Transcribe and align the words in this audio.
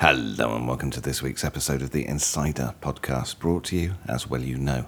Hello 0.00 0.56
and 0.56 0.66
welcome 0.66 0.90
to 0.92 1.00
this 1.02 1.20
week's 1.20 1.44
episode 1.44 1.82
of 1.82 1.90
the 1.90 2.08
Insider 2.08 2.72
Podcast, 2.80 3.38
brought 3.38 3.64
to 3.64 3.76
you, 3.76 3.96
as 4.08 4.26
well 4.26 4.40
you 4.40 4.56
know, 4.56 4.86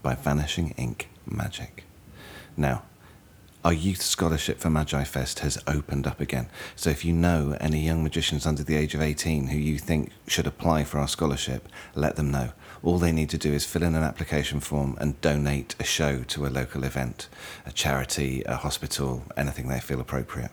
by 0.00 0.14
Vanishing 0.14 0.72
Inc 0.78 1.04
Magic. 1.26 1.84
Now, 2.56 2.82
our 3.62 3.74
youth 3.74 4.00
scholarship 4.00 4.60
for 4.60 4.70
Magifest 4.70 5.40
has 5.40 5.62
opened 5.66 6.06
up 6.06 6.18
again. 6.18 6.48
So 6.76 6.88
if 6.88 7.04
you 7.04 7.12
know 7.12 7.58
any 7.60 7.80
young 7.80 8.02
magicians 8.02 8.46
under 8.46 8.62
the 8.62 8.76
age 8.76 8.94
of 8.94 9.02
18 9.02 9.48
who 9.48 9.58
you 9.58 9.78
think 9.78 10.12
should 10.26 10.46
apply 10.46 10.84
for 10.84 10.98
our 10.98 11.08
scholarship, 11.08 11.68
let 11.94 12.16
them 12.16 12.30
know. 12.30 12.52
All 12.82 12.96
they 12.96 13.12
need 13.12 13.28
to 13.30 13.38
do 13.38 13.52
is 13.52 13.66
fill 13.66 13.82
in 13.82 13.94
an 13.94 14.02
application 14.02 14.60
form 14.60 14.96
and 14.98 15.20
donate 15.20 15.74
a 15.78 15.84
show 15.84 16.22
to 16.22 16.46
a 16.46 16.48
local 16.48 16.84
event, 16.84 17.28
a 17.66 17.72
charity, 17.72 18.42
a 18.46 18.56
hospital, 18.56 19.24
anything 19.36 19.68
they 19.68 19.80
feel 19.80 20.00
appropriate. 20.00 20.52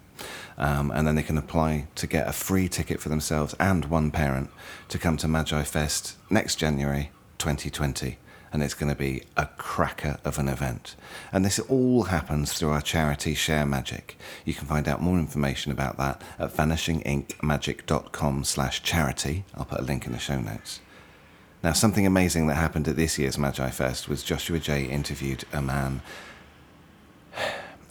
Um, 0.58 0.92
and 0.92 1.08
then 1.08 1.16
they 1.16 1.24
can 1.24 1.38
apply 1.38 1.88
to 1.96 2.08
get 2.08 2.28
a 2.28 2.34
free 2.34 2.68
ticket 2.68 3.00
for 3.00 3.10
themselves 3.10 3.56
and 3.60 3.86
one 3.86 4.12
parent 4.12 4.50
to 4.90 4.98
come 4.98 5.18
to 5.18 5.28
Magifest 5.28 6.16
next 6.30 6.58
January 6.58 7.12
2020 7.38 8.18
and 8.54 8.62
it's 8.62 8.74
going 8.74 8.92
to 8.92 8.98
be 8.98 9.24
a 9.38 9.46
cracker 9.58 10.20
of 10.26 10.38
an 10.38 10.50
event. 10.50 10.96
And 11.32 11.46
this 11.46 11.60
all 11.60 12.04
happens 12.04 12.54
through 12.54 12.72
our 12.72 12.82
charity 12.82 13.34
ShareMagic. 13.34 14.16
You 14.46 14.54
can 14.54 14.68
find 14.68 14.88
out 14.88 15.02
more 15.02 15.18
information 15.18 15.72
about 15.72 15.98
that 15.98 16.22
at 16.38 16.54
vanishingincmagic.com 16.54 18.44
slash 18.44 18.84
charity. 18.84 19.46
I'll 19.56 19.66
put 19.66 19.80
a 19.80 19.84
link 19.84 20.06
in 20.06 20.12
the 20.12 20.20
show 20.20 20.40
notes. 20.40 20.82
Now, 21.64 21.74
something 21.74 22.06
amazing 22.06 22.48
that 22.48 22.56
happened 22.56 22.88
at 22.88 22.96
this 22.96 23.18
year's 23.18 23.38
Magifest 23.38 24.08
was 24.08 24.24
Joshua 24.24 24.60
Jay 24.60 24.86
interviewed 24.86 25.46
a 25.54 25.62
man, 25.62 26.02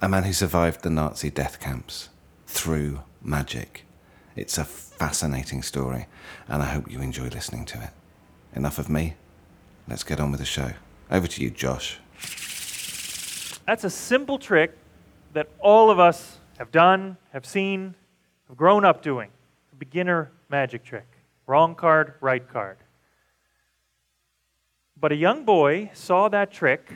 a 0.02 0.08
man 0.08 0.24
who 0.24 0.32
survived 0.32 0.82
the 0.82 0.90
Nazi 0.90 1.30
death 1.30 1.60
camps 1.60 2.10
through 2.50 3.00
magic. 3.22 3.84
It's 4.34 4.58
a 4.58 4.64
fascinating 4.64 5.62
story, 5.62 6.06
and 6.48 6.62
I 6.62 6.66
hope 6.66 6.90
you 6.90 7.00
enjoy 7.00 7.28
listening 7.28 7.64
to 7.66 7.82
it. 7.82 7.90
Enough 8.54 8.78
of 8.78 8.90
me. 8.90 9.14
Let's 9.88 10.02
get 10.02 10.18
on 10.18 10.32
with 10.32 10.40
the 10.40 10.46
show. 10.46 10.72
Over 11.10 11.28
to 11.28 11.42
you, 11.42 11.50
Josh. 11.50 11.98
That's 13.66 13.84
a 13.84 13.90
simple 13.90 14.38
trick 14.38 14.76
that 15.32 15.48
all 15.60 15.90
of 15.90 16.00
us 16.00 16.38
have 16.58 16.72
done, 16.72 17.16
have 17.32 17.46
seen, 17.46 17.94
have 18.48 18.56
grown 18.56 18.84
up 18.84 19.00
doing. 19.00 19.30
A 19.72 19.76
beginner 19.76 20.32
magic 20.48 20.84
trick. 20.84 21.06
Wrong 21.46 21.76
card, 21.76 22.14
right 22.20 22.46
card. 22.46 22.78
But 25.00 25.12
a 25.12 25.16
young 25.16 25.44
boy 25.44 25.90
saw 25.94 26.28
that 26.28 26.50
trick 26.50 26.92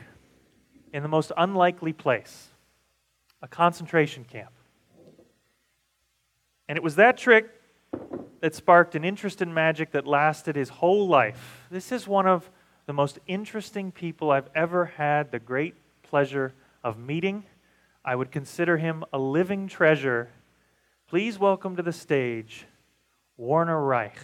in 0.93 1.03
the 1.03 1.09
most 1.09 1.31
unlikely 1.37 1.93
place 1.93 2.49
a 3.41 3.47
concentration 3.47 4.25
camp. 4.25 4.51
And 6.75 6.79
it 6.79 6.83
was 6.83 6.97
that 6.97 7.17
trick 7.17 7.49
that 8.41 8.53
sparked 8.53 8.97
an 8.97 9.05
interest 9.05 9.41
in 9.41 9.55
magic 9.55 9.93
that 9.93 10.09
lasted 10.09 10.57
his 10.57 10.71
whole 10.71 11.07
life. 11.07 11.69
This 11.71 11.93
is 11.93 12.09
one 12.09 12.27
of 12.27 12.51
the 12.87 12.93
most 12.93 13.21
interesting 13.29 13.93
people 13.93 14.33
I've 14.33 14.49
ever 14.57 14.87
had 14.87 15.31
the 15.31 15.39
great 15.39 15.77
pleasure 16.03 16.53
of 16.83 16.99
meeting. 16.99 17.45
I 18.05 18.17
would 18.17 18.33
consider 18.33 18.77
him 18.77 19.05
a 19.13 19.21
living 19.21 19.69
treasure. 19.69 20.31
Please 21.07 21.39
welcome 21.39 21.77
to 21.77 21.83
the 21.85 21.93
stage 21.93 22.67
Werner 23.37 23.81
Reich. 23.81 24.19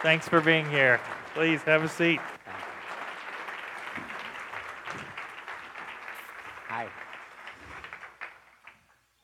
Thanks 0.00 0.26
for 0.26 0.40
being 0.40 0.64
here. 0.70 0.98
Please 1.34 1.60
have 1.64 1.82
a 1.82 1.88
seat. 1.90 2.20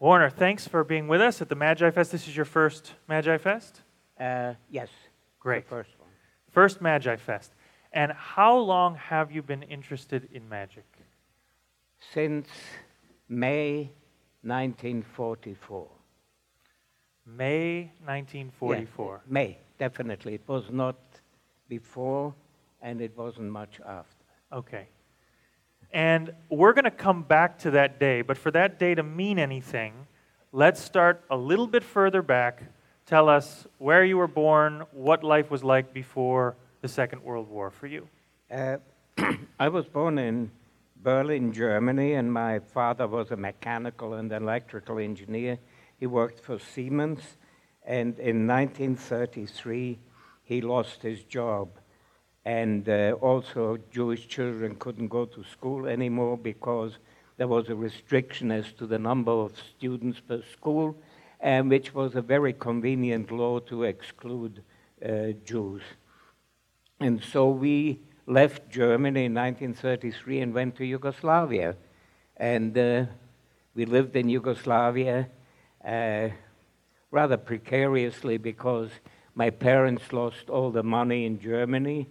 Werner, 0.09 0.31
thanks 0.31 0.67
for 0.67 0.85
being 0.85 1.07
with 1.07 1.21
us 1.21 1.43
at 1.43 1.51
the 1.51 1.55
Magifest. 1.55 2.13
This 2.13 2.27
is 2.27 2.35
your 2.35 2.47
first 2.47 2.95
Magifest? 3.11 3.73
Uh, 4.19 4.55
yes. 4.71 4.89
Great. 5.39 5.65
The 5.65 5.69
first 5.69 5.91
one. 5.99 6.09
First 6.51 6.81
Magifest. 6.81 7.51
And 7.93 8.13
how 8.13 8.57
long 8.57 8.95
have 8.95 9.31
you 9.31 9.43
been 9.43 9.63
interested 9.65 10.27
in 10.33 10.49
magic? 10.49 10.87
Since 12.15 12.49
May 13.29 13.91
1944. 14.41 15.89
May 17.27 17.81
Yeah, 17.81 18.07
1944. 18.07 19.25
May, 19.29 19.59
definitely. 19.79 20.37
It 20.37 20.49
was 20.49 20.71
not 20.71 20.97
before 21.69 22.35
and 22.81 23.03
it 23.03 23.15
wasn't 23.15 23.51
much 23.51 23.79
after. 23.87 24.25
Okay. 24.55 24.89
And 25.93 26.33
we're 26.51 26.75
going 26.75 26.85
to 26.85 26.91
come 26.91 27.23
back 27.23 27.59
to 27.61 27.71
that 27.73 27.99
day, 27.99 28.23
but 28.23 28.37
for 28.37 28.51
that 28.51 28.79
day 28.79 28.95
to 28.95 29.03
mean 29.03 29.39
anything, 29.39 30.07
let's 30.53 30.81
start 30.83 31.25
a 31.31 31.37
little 31.37 31.67
bit 31.67 31.83
further 31.83 32.23
back. 32.23 32.63
Tell 33.07 33.29
us 33.29 33.67
where 33.79 34.05
you 34.05 34.19
were 34.19 34.29
born, 34.29 34.85
what 34.93 35.25
life 35.25 35.51
was 35.51 35.65
like 35.65 35.95
before 35.95 36.57
the 36.83 36.89
Second 36.89 37.23
World 37.23 37.49
War 37.49 37.71
for 37.71 37.87
you. 37.87 38.09
Uh, 38.51 38.77
I 39.59 39.69
was 39.69 39.87
born 39.87 40.19
in 40.19 40.51
Berlin, 41.03 41.53
Germany, 41.53 42.15
and 42.15 42.33
my 42.33 42.59
father 42.59 43.07
was 43.07 43.31
a 43.31 43.37
mechanical 43.37 44.15
and 44.15 44.33
electrical 44.33 44.99
engineer. 44.99 45.59
He 45.99 46.07
worked 46.07 46.41
for 46.41 46.59
Siemens, 46.59 47.23
and 47.85 48.19
in 48.19 48.47
1933 48.47 49.99
he 50.43 50.61
lost 50.61 51.03
his 51.03 51.23
job. 51.25 51.71
And 52.49 52.89
uh, 52.89 53.15
also, 53.21 53.77
Jewish 53.91 54.27
children 54.27 54.77
couldn't 54.77 55.09
go 55.09 55.27
to 55.27 55.45
school 55.45 55.87
anymore 55.87 56.39
because 56.39 56.97
there 57.37 57.47
was 57.47 57.69
a 57.69 57.75
restriction 57.75 58.51
as 58.51 58.73
to 58.79 58.87
the 58.87 58.99
number 58.99 59.31
of 59.31 59.53
students 59.77 60.19
per 60.21 60.41
school, 60.51 60.97
which 61.43 61.93
was 61.93 62.15
a 62.15 62.23
very 62.23 62.55
convenient 62.55 63.31
law 63.31 63.59
to 63.59 63.83
exclude 63.83 64.63
uh, 65.05 65.33
Jews. 65.45 65.83
And 67.01 67.23
so 67.23 67.51
we 67.51 68.01
left 68.27 68.71
Germany 68.71 69.27
in 69.27 69.35
1933 69.35 70.41
and 70.41 70.55
went 70.55 70.75
to 70.77 70.87
Yugoslavia. 70.87 71.77
And 72.39 72.79
uh, 72.79 73.05
we 73.75 73.85
lived 73.85 74.17
in 74.17 74.31
Yugoslavia 74.31 75.29
uh, 75.85 76.29
rather 77.11 77.37
precariously 77.37 78.39
because 78.39 78.89
my 79.35 79.51
parents 79.51 80.15
lost 80.15 80.49
all 80.49 80.71
the 80.71 80.83
money 80.83 81.27
in 81.27 81.39
Germany 81.39 82.09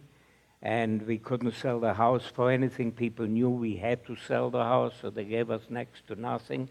and 0.61 1.03
we 1.03 1.17
couldn't 1.17 1.53
sell 1.53 1.79
the 1.79 1.93
house 1.93 2.25
for 2.33 2.51
anything. 2.51 2.91
People 2.91 3.27
knew 3.27 3.49
we 3.49 3.75
had 3.75 4.05
to 4.05 4.15
sell 4.15 4.49
the 4.49 4.63
house, 4.63 4.93
so 5.01 5.09
they 5.09 5.25
gave 5.25 5.51
us 5.51 5.61
next 5.69 6.07
to 6.07 6.15
nothing. 6.15 6.69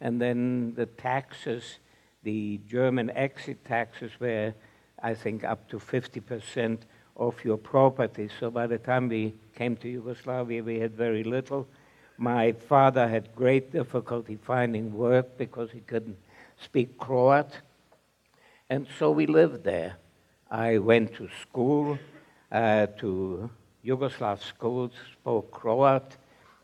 And 0.00 0.20
then 0.20 0.74
the 0.74 0.86
taxes, 0.86 1.78
the 2.22 2.60
German 2.66 3.10
exit 3.10 3.64
taxes 3.64 4.12
were, 4.18 4.54
I 5.02 5.14
think, 5.14 5.44
up 5.44 5.68
to 5.70 5.78
50% 5.78 6.78
of 7.16 7.44
your 7.44 7.56
property. 7.56 8.28
So 8.40 8.50
by 8.50 8.66
the 8.66 8.78
time 8.78 9.08
we 9.08 9.34
came 9.54 9.76
to 9.76 9.88
Yugoslavia, 9.88 10.62
we 10.62 10.80
had 10.80 10.94
very 10.94 11.24
little. 11.24 11.66
My 12.18 12.52
father 12.52 13.06
had 13.08 13.34
great 13.34 13.72
difficulty 13.72 14.36
finding 14.36 14.94
work 14.94 15.36
because 15.36 15.70
he 15.70 15.80
couldn't 15.80 16.16
speak 16.62 16.98
Croat. 16.98 17.60
And 18.70 18.86
so 18.98 19.10
we 19.10 19.26
lived 19.26 19.64
there. 19.64 19.96
I 20.50 20.78
went 20.78 21.14
to 21.16 21.28
school, 21.42 21.98
uh, 22.56 22.86
to 22.98 23.50
Yugoslav 23.84 24.40
schools, 24.42 24.92
spoke 25.12 25.50
Croat, 25.50 26.16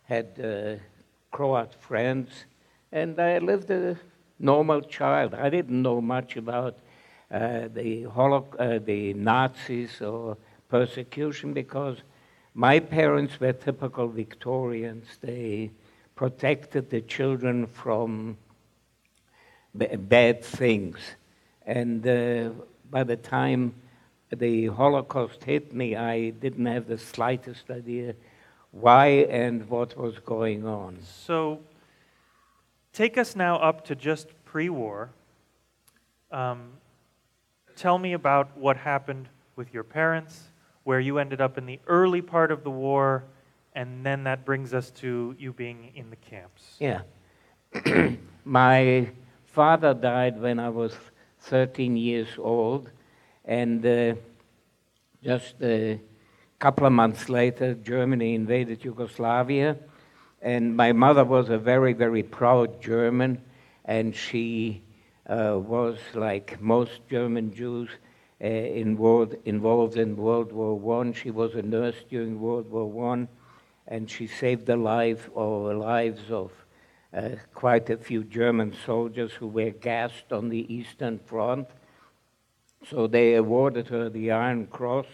had 0.04 0.28
uh, 0.42 0.80
Croat 1.30 1.74
friends, 1.74 2.46
and 2.90 3.20
I 3.20 3.38
lived 3.38 3.70
a 3.70 3.98
normal 4.38 4.80
child. 4.80 5.34
I 5.34 5.50
didn't 5.50 5.82
know 5.82 6.00
much 6.00 6.36
about 6.38 6.78
uh, 7.30 7.68
the, 7.74 8.04
holo- 8.04 8.54
uh, 8.58 8.78
the 8.78 9.12
Nazis 9.14 10.00
or 10.00 10.38
persecution 10.70 11.52
because 11.52 11.98
my 12.54 12.80
parents 12.80 13.38
were 13.38 13.52
typical 13.52 14.08
Victorians. 14.08 15.06
They 15.20 15.70
protected 16.16 16.88
the 16.88 17.02
children 17.02 17.66
from 17.66 18.38
b- 19.76 19.96
bad 19.96 20.42
things. 20.42 20.98
And 21.66 22.06
uh, 22.06 22.50
by 22.90 23.04
the 23.04 23.16
time 23.16 23.74
the 24.36 24.66
Holocaust 24.66 25.44
hit 25.44 25.74
me, 25.74 25.94
I 25.96 26.30
didn't 26.30 26.66
have 26.66 26.86
the 26.86 26.98
slightest 26.98 27.70
idea 27.70 28.14
why 28.70 29.06
and 29.28 29.68
what 29.68 29.96
was 29.96 30.18
going 30.18 30.66
on. 30.66 30.98
So 31.02 31.60
take 32.92 33.18
us 33.18 33.36
now 33.36 33.56
up 33.56 33.84
to 33.86 33.94
just 33.94 34.28
pre 34.44 34.68
war. 34.68 35.10
Um, 36.30 36.72
tell 37.76 37.98
me 37.98 38.14
about 38.14 38.56
what 38.56 38.78
happened 38.78 39.28
with 39.56 39.74
your 39.74 39.84
parents, 39.84 40.44
where 40.84 41.00
you 41.00 41.18
ended 41.18 41.40
up 41.40 41.58
in 41.58 41.66
the 41.66 41.78
early 41.86 42.22
part 42.22 42.50
of 42.50 42.64
the 42.64 42.70
war, 42.70 43.24
and 43.74 44.04
then 44.04 44.24
that 44.24 44.44
brings 44.44 44.72
us 44.72 44.90
to 44.90 45.36
you 45.38 45.52
being 45.52 45.92
in 45.94 46.08
the 46.08 46.16
camps. 46.16 46.76
Yeah. 46.78 47.02
My 48.44 49.10
father 49.44 49.92
died 49.92 50.40
when 50.40 50.58
I 50.58 50.70
was 50.70 50.94
13 51.40 51.96
years 51.96 52.28
old, 52.38 52.90
and 53.44 53.84
uh, 53.84 54.14
just 55.22 55.54
a 55.62 56.00
couple 56.58 56.86
of 56.86 56.92
months 56.92 57.28
later, 57.28 57.74
Germany 57.74 58.34
invaded 58.34 58.84
Yugoslavia, 58.84 59.76
And 60.40 60.76
my 60.76 60.92
mother 60.92 61.24
was 61.24 61.50
a 61.50 61.58
very, 61.58 61.92
very 61.92 62.24
proud 62.24 62.82
German, 62.82 63.40
and 63.84 64.14
she 64.14 64.82
uh, 65.28 65.56
was, 65.56 65.98
like 66.14 66.60
most 66.60 67.00
German 67.08 67.54
Jews, 67.54 67.88
uh, 68.42 68.46
in 68.46 68.96
world, 68.96 69.36
involved 69.44 69.96
in 69.96 70.16
World 70.16 70.50
War 70.50 70.76
One. 70.76 71.12
She 71.12 71.30
was 71.30 71.54
a 71.54 71.62
nurse 71.62 71.94
during 72.10 72.40
World 72.40 72.68
War 72.68 72.90
One, 72.90 73.28
and 73.86 74.10
she 74.10 74.26
saved 74.26 74.66
the 74.66 74.76
life 74.76 75.30
or 75.32 75.74
lives 75.74 76.28
of 76.28 76.50
uh, 77.14 77.30
quite 77.54 77.88
a 77.88 77.96
few 77.96 78.24
German 78.24 78.74
soldiers 78.84 79.32
who 79.32 79.46
were 79.46 79.70
gassed 79.70 80.32
on 80.32 80.48
the 80.48 80.74
Eastern 80.74 81.20
Front. 81.20 81.68
So 82.88 83.06
they 83.06 83.34
awarded 83.34 83.88
her 83.88 84.08
the 84.08 84.32
Iron 84.32 84.66
Cross 84.66 85.06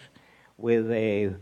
with 0.57 0.91
a 0.91 1.35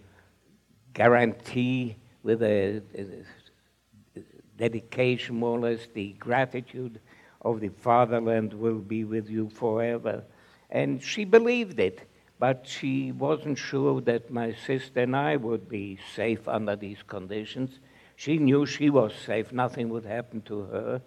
guarantee, 0.94 1.96
with 2.24 2.44
a, 2.44 2.82
a 2.96 4.22
dedication, 4.58 5.36
more 5.36 5.58
or 5.58 5.62
less, 5.62 5.88
the 5.94 6.14
gratitude 6.14 7.00
of 7.42 7.60
the 7.60 7.70
fatherland 7.70 8.54
will 8.54 8.80
be 8.80 9.04
with 9.04 9.30
you 9.30 9.50
forever. 9.50 10.24
And 10.70 11.02
she 11.02 11.24
believed 11.24 11.80
it, 11.80 12.08
but 12.40 12.68
she 12.68 13.12
wasn't 13.12 13.58
sure 13.58 14.02
that 14.02 14.30
my 14.30 14.54
sister 14.66 15.02
and 15.02 15.16
I 15.16 15.38
would 15.38 15.70
be 15.70 15.98
safe 16.16 16.48
under 16.48 16.76
these 16.76 17.02
conditions. 17.08 17.80
She 18.16 18.38
knew 18.38 18.66
she 18.66 18.90
was 18.90 19.14
safe, 19.14 19.52
nothing 19.52 19.90
would 19.90 20.06
happen 20.06 20.42
to 20.44 20.64
her. 20.64 21.02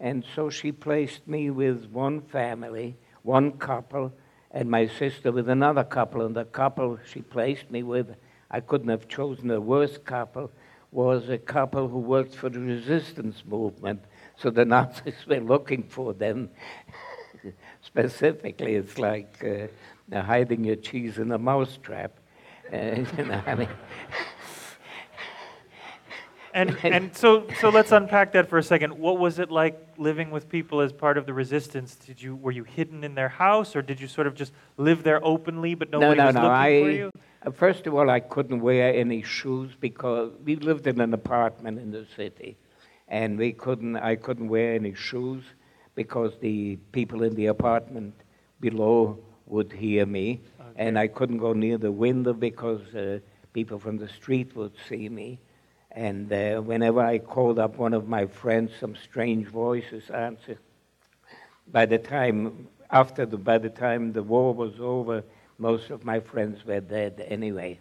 And 0.00 0.24
so 0.34 0.50
she 0.50 0.72
placed 0.72 1.26
me 1.26 1.50
with 1.50 1.86
one 1.86 2.20
family, 2.20 2.96
one 3.22 3.52
couple, 3.52 4.12
and 4.58 4.68
my 4.68 4.88
sister 4.88 5.30
with 5.30 5.48
another 5.48 5.84
couple. 5.84 6.26
And 6.26 6.34
the 6.34 6.44
couple 6.44 6.98
she 7.08 7.20
placed 7.20 7.70
me 7.70 7.84
with, 7.84 8.16
I 8.50 8.58
couldn't 8.58 8.88
have 8.88 9.06
chosen 9.06 9.52
a 9.52 9.60
worse 9.60 9.98
couple, 9.98 10.50
was 10.90 11.28
a 11.28 11.38
couple 11.38 11.86
who 11.86 11.98
worked 11.98 12.34
for 12.34 12.48
the 12.48 12.58
resistance 12.58 13.44
movement. 13.46 14.02
So 14.36 14.50
the 14.50 14.64
Nazis 14.64 15.14
were 15.28 15.38
looking 15.38 15.84
for 15.84 16.12
them. 16.12 16.50
Specifically, 17.82 18.74
it's 18.74 18.98
like 18.98 19.44
uh, 20.12 20.22
hiding 20.22 20.64
your 20.64 20.76
cheese 20.76 21.18
in 21.18 21.30
a 21.30 21.38
mousetrap. 21.38 22.18
Uh, 22.72 22.76
you 23.16 23.24
know, 23.26 23.40
I 23.46 23.54
mean, 23.54 23.68
And, 26.54 26.76
and 26.82 27.14
so, 27.16 27.46
so 27.60 27.68
let's 27.68 27.92
unpack 27.92 28.32
that 28.32 28.48
for 28.48 28.58
a 28.58 28.62
second. 28.62 28.98
What 28.98 29.18
was 29.18 29.38
it 29.38 29.50
like 29.50 29.76
living 29.96 30.30
with 30.30 30.48
people 30.48 30.80
as 30.80 30.92
part 30.92 31.18
of 31.18 31.26
the 31.26 31.34
resistance? 31.34 31.94
Did 31.94 32.22
you, 32.22 32.36
were 32.36 32.50
you 32.50 32.64
hidden 32.64 33.04
in 33.04 33.14
their 33.14 33.28
house, 33.28 33.76
or 33.76 33.82
did 33.82 34.00
you 34.00 34.08
sort 34.08 34.26
of 34.26 34.34
just 34.34 34.52
live 34.76 35.02
there 35.02 35.24
openly, 35.24 35.74
but 35.74 35.90
nobody 35.90 36.18
no, 36.18 36.24
no, 36.24 36.26
was 36.26 36.34
no. 36.34 36.40
looking 36.42 36.54
I, 36.54 36.82
for 36.82 36.90
you? 36.90 37.10
uh, 37.44 37.50
First 37.50 37.86
of 37.86 37.94
all, 37.94 38.10
I 38.10 38.20
couldn't 38.20 38.60
wear 38.60 38.94
any 38.94 39.22
shoes 39.22 39.72
because 39.78 40.32
we 40.44 40.56
lived 40.56 40.86
in 40.86 41.00
an 41.00 41.12
apartment 41.14 41.78
in 41.78 41.90
the 41.90 42.06
city, 42.16 42.56
and 43.08 43.38
we 43.38 43.52
couldn't. 43.52 43.96
I 43.96 44.16
couldn't 44.16 44.48
wear 44.48 44.74
any 44.74 44.94
shoes 44.94 45.44
because 45.94 46.32
the 46.40 46.76
people 46.92 47.22
in 47.22 47.34
the 47.34 47.46
apartment 47.46 48.14
below 48.60 49.18
would 49.46 49.72
hear 49.72 50.06
me, 50.06 50.40
and 50.76 50.98
I 50.98 51.08
couldn't 51.08 51.38
go 51.38 51.52
near 51.52 51.78
the 51.78 51.92
window 51.92 52.32
because 52.32 52.82
uh, 52.94 53.18
people 53.52 53.78
from 53.78 53.98
the 53.98 54.08
street 54.08 54.54
would 54.56 54.72
see 54.88 55.08
me. 55.08 55.40
And 55.90 56.32
uh, 56.32 56.60
whenever 56.60 57.00
I 57.00 57.18
called 57.18 57.58
up 57.58 57.76
one 57.76 57.94
of 57.94 58.08
my 58.08 58.26
friends, 58.26 58.72
some 58.78 58.94
strange 58.96 59.46
voices 59.48 60.10
answered. 60.10 60.58
By 61.66 61.86
the 61.86 61.98
time 61.98 62.68
after 62.90 63.26
the 63.26 63.36
by 63.36 63.58
the 63.58 63.70
time 63.70 64.12
the 64.12 64.22
war 64.22 64.54
was 64.54 64.80
over, 64.80 65.24
most 65.58 65.90
of 65.90 66.04
my 66.04 66.20
friends 66.20 66.64
were 66.64 66.80
dead 66.80 67.24
anyway. 67.28 67.78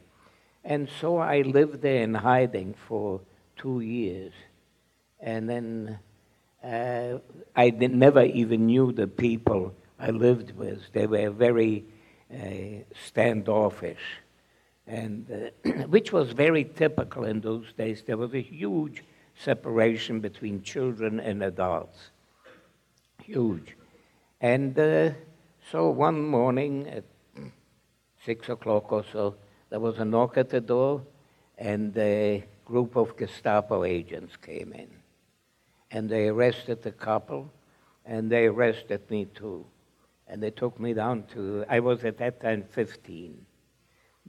And 0.64 0.90
so 1.00 1.18
I 1.18 1.42
lived 1.42 1.82
there 1.82 2.04
in 2.04 2.14
hiding 2.14 2.76
for 2.88 3.22
two 3.56 3.80
years. 3.80 4.34
And 5.20 5.50
then 5.50 6.00
uh, 6.64 7.20
I 7.56 7.70
never 7.70 8.24
even 8.24 8.66
knew 8.66 8.92
the 8.92 9.08
people 9.08 9.74
I 10.00 10.10
lived 10.10 10.56
with. 10.58 10.82
They 10.92 11.08
were 11.08 11.30
very 11.30 11.86
uh, 12.34 12.84
standoffish, 13.06 14.02
and 14.88 15.52
uh, 15.66 15.70
which 15.88 16.12
was 16.12 16.32
very 16.32 16.64
typical 16.64 17.26
in 17.26 17.42
those 17.42 17.74
days. 17.74 18.04
There 18.06 18.18
was 18.18 18.34
a 18.34 18.42
huge 18.42 19.04
separation 19.36 20.20
between 20.20 20.64
children 20.64 21.20
and 21.20 21.44
adults, 21.44 22.12
huge. 23.22 23.76
And 24.42 24.78
uh, 24.80 25.12
so 25.72 25.90
one 25.90 26.22
morning 26.22 26.88
at 26.88 27.04
six 28.24 28.50
o'clock 28.50 28.92
or 28.92 29.04
so, 29.12 29.36
there 29.70 29.80
was 29.80 29.98
a 30.00 30.06
knock 30.06 30.38
at 30.38 30.50
the 30.50 30.62
door, 30.62 31.02
and 31.58 31.98
a 31.98 32.46
group 32.66 32.96
of 32.96 33.18
Gestapo 33.18 33.84
agents 33.84 34.36
came 34.38 34.74
in. 34.74 34.90
And 35.92 36.10
they 36.10 36.28
arrested 36.28 36.84
the 36.84 36.92
couple, 36.92 37.52
and 38.06 38.30
they 38.30 38.46
arrested 38.46 39.10
me 39.10 39.26
too. 39.26 39.66
And 40.28 40.44
they 40.44 40.52
took 40.52 40.80
me 40.80 40.94
down 40.94 41.24
to, 41.34 41.66
I 41.70 41.80
was 41.80 42.04
at 42.04 42.18
that 42.18 42.42
time 42.42 42.64
15. 42.70 43.46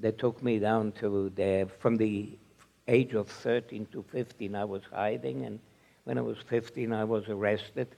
They 0.01 0.13
took 0.13 0.43
me 0.43 0.59
down 0.59 0.93
to 1.01 1.31
there, 1.35 1.67
from 1.67 1.97
the 1.97 2.39
age 2.87 3.15
of 3.15 3.29
13 3.29 3.87
to 3.93 4.03
15, 4.03 4.55
I 4.55 4.65
was 4.65 4.83
hiding, 4.93 5.45
and 5.45 5.59
when 6.05 6.19
I 6.19 6.23
was 6.23 6.39
15, 6.49 6.93
I 6.93 7.05
was 7.05 7.29
arrested, 7.29 7.89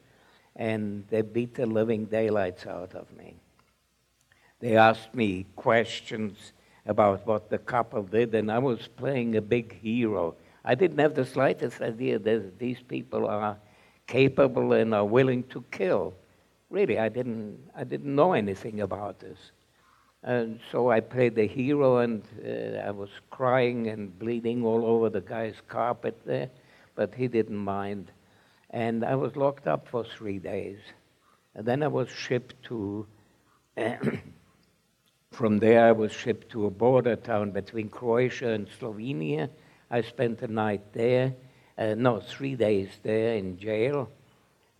and 0.56 1.04
they 1.10 1.22
beat 1.22 1.54
the 1.54 1.66
living 1.66 2.06
daylights 2.06 2.66
out 2.66 2.94
of 2.94 3.10
me. 3.16 3.36
They 4.60 4.76
asked 4.76 5.14
me 5.14 5.46
questions 5.56 6.52
about 6.86 7.26
what 7.26 7.50
the 7.50 7.58
couple 7.58 8.02
did, 8.02 8.34
and 8.34 8.50
I 8.50 8.58
was 8.58 8.88
playing 8.88 9.36
a 9.36 9.42
big 9.42 9.80
hero. 9.80 10.34
I 10.64 10.74
didn't 10.74 10.98
have 10.98 11.14
the 11.14 11.24
slightest 11.24 11.80
idea 11.80 12.18
that 12.18 12.58
these 12.58 12.80
people 12.80 13.26
are 13.26 13.56
capable 14.06 14.72
and 14.72 14.94
are 14.94 15.04
willing 15.04 15.44
to 15.44 15.64
kill. 15.70 16.14
Really, 16.68 16.98
I 16.98 17.08
didn't, 17.08 17.58
I 17.76 17.84
didn't 17.84 18.14
know 18.14 18.32
anything 18.32 18.80
about 18.80 19.20
this. 19.20 19.38
And 20.22 20.60
so 20.70 20.90
I 20.90 21.00
played 21.00 21.34
the 21.34 21.46
hero, 21.46 21.98
and 21.98 22.22
uh, 22.44 22.86
I 22.86 22.90
was 22.90 23.08
crying 23.30 23.88
and 23.88 24.18
bleeding 24.18 24.64
all 24.64 24.84
over 24.84 25.08
the 25.08 25.22
guy's 25.22 25.56
carpet 25.68 26.20
there, 26.26 26.50
but 26.94 27.14
he 27.14 27.26
didn't 27.26 27.56
mind. 27.56 28.10
And 28.70 29.04
I 29.04 29.14
was 29.14 29.36
locked 29.36 29.66
up 29.66 29.88
for 29.88 30.04
three 30.04 30.38
days. 30.38 30.78
And 31.54 31.66
then 31.66 31.82
I 31.82 31.88
was 31.88 32.10
shipped 32.10 32.62
to 32.64 33.06
from 35.32 35.58
there, 35.58 35.86
I 35.86 35.92
was 35.92 36.12
shipped 36.12 36.50
to 36.50 36.66
a 36.66 36.70
border 36.70 37.16
town 37.16 37.52
between 37.52 37.88
Croatia 37.88 38.50
and 38.50 38.68
Slovenia. 38.78 39.48
I 39.90 40.02
spent 40.02 40.42
a 40.42 40.48
night 40.48 40.92
there, 40.92 41.34
uh, 41.78 41.94
no, 41.96 42.20
three 42.20 42.56
days 42.56 42.90
there 43.02 43.34
in 43.34 43.58
jail. 43.58 44.10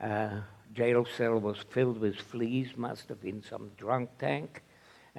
Uh, 0.03 0.41
jail 0.75 1.07
cell 1.17 1.39
was 1.39 1.59
filled 1.71 1.99
with 1.99 2.17
fleas, 2.17 2.77
must 2.77 3.09
have 3.09 3.21
been 3.21 3.43
some 3.43 3.71
drunk 3.77 4.11
tank. 4.19 4.63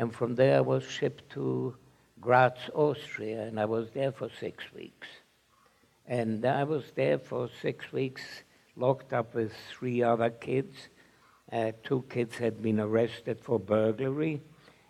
And 0.02 0.12
from 0.12 0.34
there, 0.34 0.58
I 0.58 0.62
was 0.62 0.84
shipped 0.84 1.30
to 1.34 1.76
Graz, 2.20 2.72
Austria, 2.74 3.44
and 3.44 3.60
I 3.60 3.66
was 3.66 3.92
there 3.92 4.12
for 4.12 4.30
six 4.40 4.64
weeks. 4.74 5.08
And 6.08 6.44
I 6.44 6.64
was 6.64 6.86
there 6.96 7.20
for 7.20 7.48
six 7.62 7.92
weeks, 7.94 8.24
locked 8.76 9.14
up 9.14 9.36
with 9.36 9.54
three 9.70 10.02
other 10.02 10.32
kids. 10.32 10.76
Uh, 11.52 11.74
two 11.84 12.04
kids 12.10 12.36
had 12.36 12.64
been 12.64 12.80
arrested 12.80 13.42
for 13.42 13.60
burglary 13.60 14.42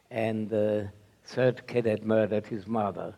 and 0.10 0.50
the 0.50 0.90
third 1.26 1.68
kid 1.68 1.88
had 1.88 2.06
murdered 2.06 2.48
his 2.48 2.66
mother. 2.66 3.14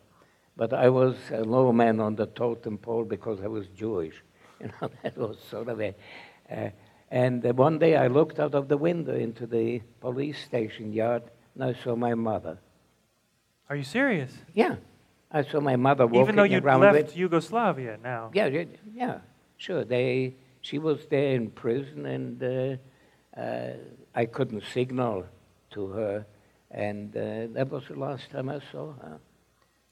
But 0.57 0.73
I 0.73 0.89
was 0.89 1.15
a 1.31 1.43
low 1.43 1.71
man 1.71 1.99
on 1.99 2.15
the 2.15 2.25
totem 2.25 2.79
pole 2.79 3.03
because 3.03 3.39
I 3.39 3.47
was 3.47 3.67
Jewish. 3.67 4.15
You 4.59 4.71
know, 4.81 4.89
that 5.03 5.15
was 5.15 5.37
sort 5.51 5.67
of 5.67 5.79
a. 5.79 5.93
Uh, 6.49 6.69
and 7.11 7.45
uh, 7.45 7.53
one 7.53 7.77
day 7.77 7.95
I 7.97 8.07
looked 8.07 8.39
out 8.39 8.55
of 8.55 8.67
the 8.67 8.77
window 8.77 9.13
into 9.13 9.45
the 9.45 9.81
police 9.99 10.43
station 10.43 10.91
yard 10.91 11.23
and 11.55 11.63
I 11.63 11.73
saw 11.83 11.95
my 11.95 12.13
mother. 12.15 12.57
Are 13.69 13.75
you 13.75 13.83
serious? 13.83 14.31
Yeah, 14.53 14.75
I 15.31 15.43
saw 15.43 15.59
my 15.59 15.75
mother 15.75 16.05
walking 16.05 16.19
around. 16.19 16.23
Even 16.23 16.35
though 16.35 16.43
you'd 16.43 16.81
left 16.81 17.07
with. 17.07 17.17
Yugoslavia 17.17 17.97
now. 18.03 18.31
Yeah, 18.33 18.65
yeah, 18.93 19.19
sure. 19.57 19.83
They, 19.83 20.35
she 20.61 20.79
was 20.79 21.05
there 21.07 21.35
in 21.35 21.49
prison, 21.51 22.05
and 22.05 22.43
uh, 22.43 23.39
uh, 23.39 23.73
I 24.13 24.25
couldn't 24.25 24.63
signal 24.73 25.25
to 25.71 25.87
her, 25.87 26.25
and 26.71 27.15
uh, 27.15 27.47
that 27.53 27.69
was 27.69 27.83
the 27.87 27.99
last 27.99 28.29
time 28.31 28.49
I 28.49 28.59
saw 28.71 28.93
her. 28.93 29.19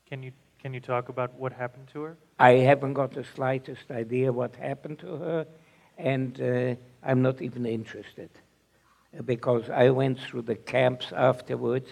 Can 0.08 0.24
you 0.24 0.32
can 0.62 0.74
you 0.74 0.80
talk 0.80 1.10
about 1.10 1.34
what 1.36 1.53
happened 1.53 1.88
to 1.94 2.01
her? 2.03 2.18
I 2.38 2.51
haven't 2.51 2.94
got 2.94 3.13
the 3.13 3.24
slightest 3.24 3.89
idea 3.89 4.32
what 4.32 4.56
happened 4.56 5.00
to 5.00 5.15
her, 5.15 5.48
and 5.98 6.39
uh, 6.39 6.75
I'm 7.03 7.22
not 7.22 7.41
even 7.41 7.65
interested 7.65 8.30
because 9.25 9.70
I 9.70 9.89
went 9.89 10.20
through 10.20 10.44
the 10.44 10.56
camps 10.56 11.12
afterwards, 11.15 11.89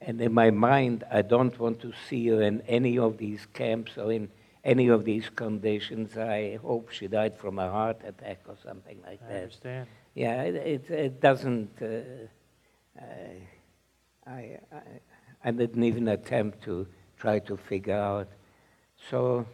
and 0.00 0.20
in 0.20 0.32
my 0.32 0.50
mind, 0.50 1.04
I 1.10 1.22
don't 1.22 1.58
want 1.58 1.80
to 1.80 1.92
see 2.08 2.28
her 2.28 2.42
in 2.42 2.62
any 2.62 2.98
of 2.98 3.18
these 3.18 3.46
camps 3.52 3.98
or 3.98 4.12
in 4.12 4.30
any 4.64 4.88
of 4.88 5.04
these 5.04 5.28
conditions. 5.28 6.16
I 6.16 6.56
hope 6.56 6.90
she 6.90 7.06
died 7.06 7.36
from 7.36 7.58
a 7.58 7.70
heart 7.70 8.00
attack 8.06 8.40
or 8.48 8.56
something 8.62 8.98
like 9.06 9.20
I 9.24 9.26
that. 9.28 9.34
I 9.34 9.42
understand. 9.42 9.88
Yeah, 10.14 10.42
it, 10.42 10.54
it, 10.54 10.90
it 10.90 11.20
doesn't. 11.20 11.70
Uh, 11.80 12.28
I, 14.26 14.30
I, 14.30 14.58
I 15.44 15.50
didn't 15.50 15.84
even 15.84 16.08
attempt 16.08 16.62
to 16.64 16.86
try 17.18 17.38
to 17.40 17.56
figure 17.56 17.96
out. 17.96 18.28
So 19.10 19.46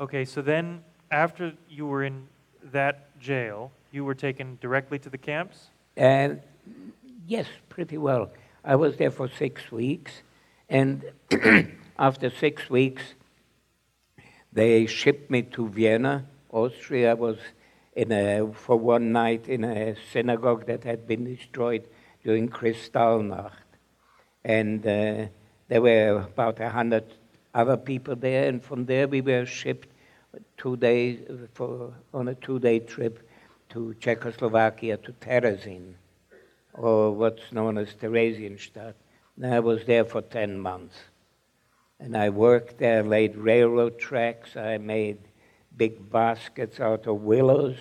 Okay, 0.00 0.24
so 0.24 0.42
then 0.42 0.84
after 1.10 1.52
you 1.68 1.84
were 1.86 2.04
in 2.04 2.28
that 2.62 3.18
jail, 3.18 3.72
you 3.90 4.04
were 4.04 4.14
taken 4.14 4.58
directly 4.60 4.98
to 5.00 5.10
the 5.10 5.18
camps? 5.18 5.70
And 5.98 6.40
yes, 7.26 7.46
pretty 7.68 7.98
well. 7.98 8.30
I 8.64 8.76
was 8.76 8.96
there 8.98 9.10
for 9.10 9.28
six 9.28 9.72
weeks, 9.72 10.12
and 10.68 11.04
after 11.98 12.30
six 12.30 12.70
weeks, 12.70 13.02
they 14.52 14.86
shipped 14.86 15.28
me 15.28 15.42
to 15.42 15.68
Vienna, 15.68 16.24
Austria. 16.52 17.10
I 17.10 17.14
was 17.14 17.38
in 17.96 18.12
a, 18.12 18.46
for 18.52 18.76
one 18.76 19.10
night 19.10 19.48
in 19.48 19.64
a 19.64 19.96
synagogue 20.12 20.66
that 20.66 20.84
had 20.84 21.08
been 21.08 21.24
destroyed 21.24 21.82
during 22.22 22.48
Kristallnacht. 22.48 23.50
And 24.44 24.86
uh, 24.86 25.26
there 25.66 25.82
were 25.82 26.28
about 26.32 26.60
a 26.60 26.68
hundred 26.68 27.12
other 27.52 27.76
people 27.76 28.14
there, 28.14 28.48
and 28.48 28.62
from 28.62 28.86
there 28.86 29.08
we 29.08 29.20
were 29.20 29.44
shipped 29.44 29.88
two 30.56 30.76
days 30.76 31.18
for, 31.54 31.92
on 32.14 32.28
a 32.28 32.36
two-day 32.36 32.78
trip 32.80 33.27
to 33.70 33.94
Czechoslovakia, 34.00 34.96
to 34.98 35.12
Terezin, 35.12 35.94
or 36.74 37.12
what's 37.12 37.52
known 37.52 37.78
as 37.78 37.88
Theresienstadt. 37.94 38.94
And 39.36 39.54
I 39.54 39.60
was 39.60 39.84
there 39.84 40.04
for 40.04 40.22
10 40.22 40.58
months. 40.58 40.96
And 42.00 42.16
I 42.16 42.28
worked 42.30 42.78
there, 42.78 43.02
laid 43.02 43.36
railroad 43.36 43.98
tracks, 43.98 44.56
I 44.56 44.78
made 44.78 45.18
big 45.76 46.10
baskets 46.10 46.80
out 46.80 47.06
of 47.06 47.22
willows, 47.22 47.76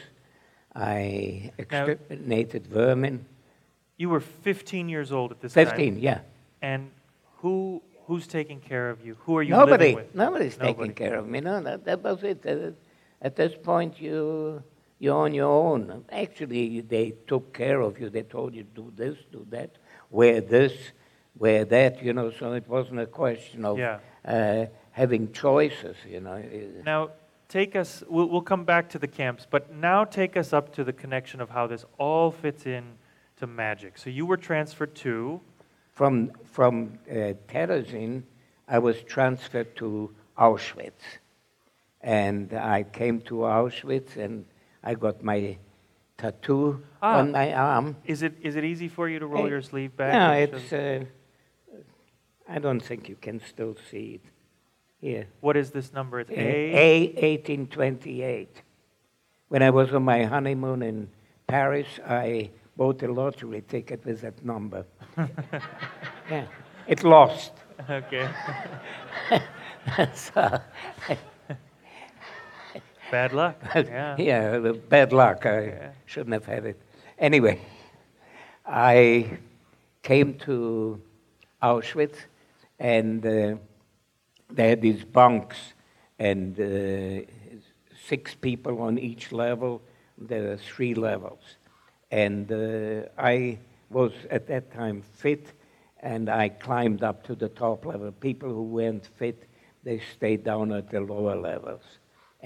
I 0.75 1.51
exterminated 1.58 2.67
vermin. 2.67 3.25
You 3.98 4.10
were 4.10 4.20
15 4.20 4.89
years 4.89 5.12
old 5.12 5.32
at 5.32 5.41
this 5.41 5.53
time. 5.53 5.65
15, 5.67 6.00
yeah. 6.00 6.20
And 6.62 6.91
who 7.38 7.82
who's 8.06 8.25
taking 8.25 8.60
care 8.60 8.89
of 8.89 9.06
you? 9.06 9.17
Who 9.25 9.38
are 9.38 9.44
you 9.44 9.51
Nobody. 9.51 9.89
living 9.89 9.96
with? 9.96 10.15
Nobody's 10.15 10.58
Nobody. 10.58 10.89
taking 10.89 10.94
care 10.94 11.20
of 11.20 11.27
me. 11.27 11.41
No, 11.41 11.62
that, 11.62 11.86
that 11.86 12.01
was 12.01 12.24
it. 12.24 12.75
At 13.22 13.36
this 13.36 13.53
point, 13.62 14.00
you 14.00 14.63
you're 15.00 15.18
on 15.18 15.34
your 15.34 15.51
own. 15.51 16.06
Actually, 16.12 16.82
they 16.82 17.13
took 17.27 17.54
care 17.54 17.82
of 17.82 18.00
you. 18.00 18.10
They 18.10 18.24
told 18.24 18.56
you 18.56 18.63
do 18.63 18.92
this, 18.96 19.18
do 19.32 19.46
that, 19.50 19.77
wear 20.10 20.42
this, 20.42 20.74
wear 21.38 21.66
that. 21.66 22.04
You 22.04 22.13
know, 22.13 22.32
so 22.32 22.54
it 22.54 22.68
wasn't 22.68 23.00
a 23.00 23.06
question 23.06 23.66
of 23.66 23.77
Yeah. 23.77 24.00
uh, 24.25 24.66
having 24.92 25.32
choices. 25.32 25.96
You 26.08 26.22
know. 26.22 26.42
Now, 26.84 27.12
take 27.48 27.75
us, 27.75 28.04
we'll, 28.10 28.27
we'll 28.27 28.42
come 28.42 28.66
back 28.66 28.89
to 28.89 29.00
the 29.00 29.08
camps, 29.08 29.46
but 29.50 29.74
now 29.74 30.04
take 30.04 30.36
us 30.36 30.54
up 30.54 30.74
to 30.74 30.84
the 30.84 30.94
connection 30.94 31.42
of 31.42 31.50
how 31.50 31.68
this 31.68 31.86
all 31.98 32.32
fits 32.32 32.66
in 32.66 32.84
to 33.38 33.48
magic. 33.48 33.98
So 33.98 34.10
you 34.10 34.25
were 34.25 34.38
transferred 34.38 34.96
to, 34.96 35.39
From 35.94 36.32
from 36.44 37.00
uh, 37.10 37.34
Terezin, 37.48 38.24
I 38.68 38.80
was 38.80 39.01
transferred 39.04 39.75
to 39.77 40.12
Auschwitz, 40.38 41.20
and 42.01 42.54
I 42.54 42.84
came 42.84 43.22
to 43.22 43.36
Auschwitz, 43.46 44.18
and 44.18 44.46
I 44.88 44.94
got 44.96 45.22
my 45.24 45.58
tattoo 46.17 46.82
Ah. 47.01 47.20
on 47.20 47.32
my 47.32 47.53
arm. 47.53 47.96
is 48.06 48.22
it, 48.24 48.34
is 48.41 48.56
it 48.56 48.63
easy 48.63 48.88
for 48.88 49.10
you 49.10 49.20
to 49.20 49.27
roll 49.27 49.50
your 49.50 49.62
sleeve 49.62 49.96
back? 49.98 50.13
No, 50.13 50.32
it's. 50.32 50.74
Uh, 50.74 51.03
I 52.56 52.60
don't 52.60 52.79
think 52.79 53.10
you 53.10 53.17
can 53.22 53.41
still 53.41 53.75
see 53.91 54.08
it. 54.15 54.22
Here. 55.01 55.27
what 55.41 55.56
is 55.58 55.70
this 55.72 55.94
number? 55.94 56.20
It's 56.22 56.32
A 56.32 56.36
A? 56.88 56.88
eighteen 57.29 57.67
twenty 57.67 58.24
eight. 58.24 58.63
When 59.50 59.62
I 59.62 59.70
was 59.70 59.94
on 59.94 60.03
my 60.03 60.24
honeymoon 60.24 60.82
in 60.82 61.10
Paris, 61.46 61.88
I 62.08 62.50
bought 62.77 63.03
a 63.03 63.08
lottery 63.12 63.62
ticket 63.67 64.03
with 64.06 64.22
that 64.22 64.44
number. 64.44 64.86
yeah, 66.32 66.46
it 66.88 67.03
lost. 67.03 67.51
Okay. 67.89 68.27
so, 70.15 70.60
Bad 73.12 73.34
luck. 73.34 73.56
Yeah. 73.76 74.16
yeah, 74.18 74.72
bad 74.90 75.14
luck. 75.14 75.46
I 75.46 75.62
Yeah. 75.66 75.92
shouldn't 76.06 76.34
have 76.34 76.46
had 76.46 76.66
it. 76.66 76.80
Anyway, 77.18 77.60
I 78.66 79.38
came 80.04 80.34
to 80.40 81.02
Auschwitz, 81.62 82.18
and 82.80 83.26
uh, 83.26 83.56
they 84.50 84.70
had 84.70 84.82
these 84.82 85.04
bunks, 85.04 85.58
and 86.20 86.60
uh, 86.60 87.26
six 88.08 88.36
people 88.36 88.82
on 88.82 88.98
each 88.98 89.32
level. 89.32 89.82
There 90.18 90.52
are 90.52 90.58
three 90.58 90.94
levels, 90.96 91.58
and 92.12 92.52
uh, 92.52 93.08
I 93.18 93.60
was 93.90 94.12
at 94.30 94.48
that 94.48 94.72
time 94.72 95.02
fit, 95.14 95.54
and 96.02 96.30
I 96.30 96.50
climbed 96.50 97.04
up 97.04 97.24
to 97.28 97.36
the 97.36 97.50
top 97.50 97.86
level. 97.86 98.12
People 98.12 98.50
who 98.50 98.64
weren't 98.64 99.06
fit, 99.18 99.44
they 99.84 100.00
stayed 100.16 100.44
down 100.44 100.72
at 100.74 100.90
the 100.90 101.00
lower 101.00 101.36
levels. 101.36 101.84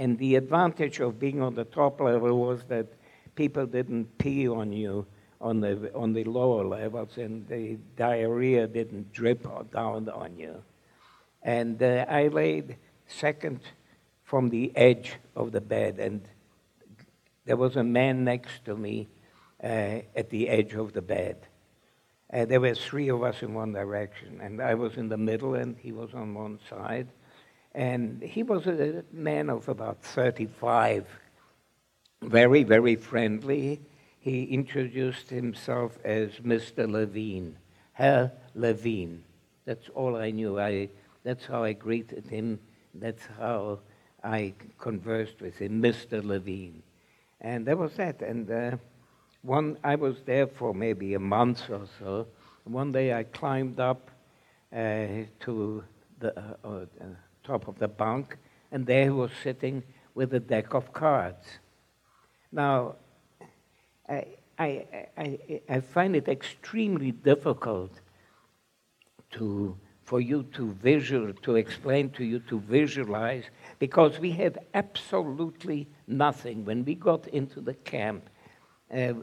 And 0.01 0.17
the 0.17 0.33
advantage 0.35 0.99
of 0.99 1.19
being 1.19 1.43
on 1.43 1.53
the 1.53 1.63
top 1.63 2.01
level 2.01 2.35
was 2.39 2.63
that 2.69 2.87
people 3.35 3.67
didn't 3.67 4.17
pee 4.17 4.47
on 4.47 4.73
you 4.73 5.05
on 5.39 5.59
the, 5.59 5.93
on 5.93 6.13
the 6.13 6.23
lower 6.23 6.65
levels, 6.65 7.17
and 7.17 7.47
the 7.47 7.77
diarrhea 7.97 8.65
didn't 8.65 9.13
drip 9.13 9.43
down 9.71 10.09
on 10.09 10.39
you. 10.39 10.55
And 11.43 11.83
uh, 11.83 12.07
I 12.09 12.29
laid 12.29 12.77
second 13.05 13.59
from 14.23 14.49
the 14.49 14.75
edge 14.75 15.17
of 15.35 15.51
the 15.51 15.61
bed, 15.61 15.99
and 15.99 16.27
there 17.45 17.57
was 17.57 17.75
a 17.75 17.83
man 17.83 18.23
next 18.23 18.65
to 18.65 18.75
me 18.75 19.07
uh, 19.63 20.01
at 20.15 20.31
the 20.31 20.49
edge 20.49 20.73
of 20.73 20.93
the 20.93 21.03
bed. 21.03 21.37
Uh, 22.33 22.45
there 22.45 22.59
were 22.59 22.73
three 22.73 23.09
of 23.09 23.21
us 23.21 23.43
in 23.43 23.53
one 23.53 23.73
direction, 23.73 24.41
and 24.41 24.63
I 24.63 24.73
was 24.73 24.97
in 24.97 25.09
the 25.09 25.17
middle, 25.17 25.53
and 25.53 25.77
he 25.77 25.91
was 25.91 26.15
on 26.15 26.33
one 26.33 26.57
side. 26.67 27.07
And 27.73 28.21
he 28.21 28.43
was 28.43 28.67
a 28.67 29.03
man 29.11 29.49
of 29.49 29.69
about 29.69 30.03
35, 30.03 31.07
very, 32.21 32.63
very 32.63 32.95
friendly. 32.95 33.81
He 34.19 34.43
introduced 34.45 35.29
himself 35.29 35.97
as 36.03 36.31
Mr. 36.39 36.89
Levine, 36.89 37.55
Herr 37.93 38.31
Levine. 38.55 39.23
That's 39.65 39.89
all 39.95 40.17
I 40.17 40.31
knew. 40.31 40.59
I, 40.59 40.89
that's 41.23 41.45
how 41.45 41.63
I 41.63 41.73
greeted 41.73 42.25
him. 42.27 42.59
That's 42.93 43.23
how 43.39 43.79
I 44.23 44.53
conversed 44.77 45.39
with 45.41 45.57
him, 45.57 45.81
Mr. 45.81 46.23
Levine. 46.23 46.83
And 47.39 47.65
that 47.65 47.77
was 47.77 47.93
that. 47.95 48.21
And 48.21 48.51
uh, 48.51 48.77
one, 49.41 49.77
I 49.83 49.95
was 49.95 50.17
there 50.25 50.47
for 50.47 50.73
maybe 50.73 51.13
a 51.13 51.19
month 51.19 51.69
or 51.69 51.87
so. 51.99 52.27
One 52.65 52.91
day 52.91 53.13
I 53.13 53.23
climbed 53.23 53.79
up 53.79 54.11
uh, 54.71 55.07
to 55.41 55.83
the 56.19 56.37
uh, 56.37 56.67
uh, 56.67 56.85
top 57.43 57.67
of 57.67 57.77
the 57.79 57.87
bunk, 57.87 58.37
and 58.71 58.85
there 58.85 59.05
he 59.05 59.09
was 59.09 59.31
sitting 59.43 59.83
with 60.13 60.33
a 60.33 60.39
deck 60.39 60.73
of 60.73 60.93
cards. 60.93 61.45
Now, 62.51 62.95
I, 64.07 64.25
I, 64.59 64.85
I, 65.17 65.61
I 65.69 65.79
find 65.79 66.15
it 66.15 66.27
extremely 66.27 67.11
difficult 67.11 67.99
to, 69.31 69.77
for 70.03 70.19
you 70.19 70.43
to 70.53 70.73
visual, 70.73 71.33
to 71.33 71.55
explain 71.55 72.09
to 72.11 72.23
you 72.23 72.39
to 72.39 72.59
visualize, 72.59 73.45
because 73.79 74.19
we 74.19 74.31
had 74.31 74.59
absolutely 74.73 75.87
nothing. 76.07 76.65
When 76.65 76.83
we 76.83 76.95
got 76.95 77.27
into 77.27 77.61
the 77.61 77.73
camp, 77.73 78.29
uh, 78.93 79.13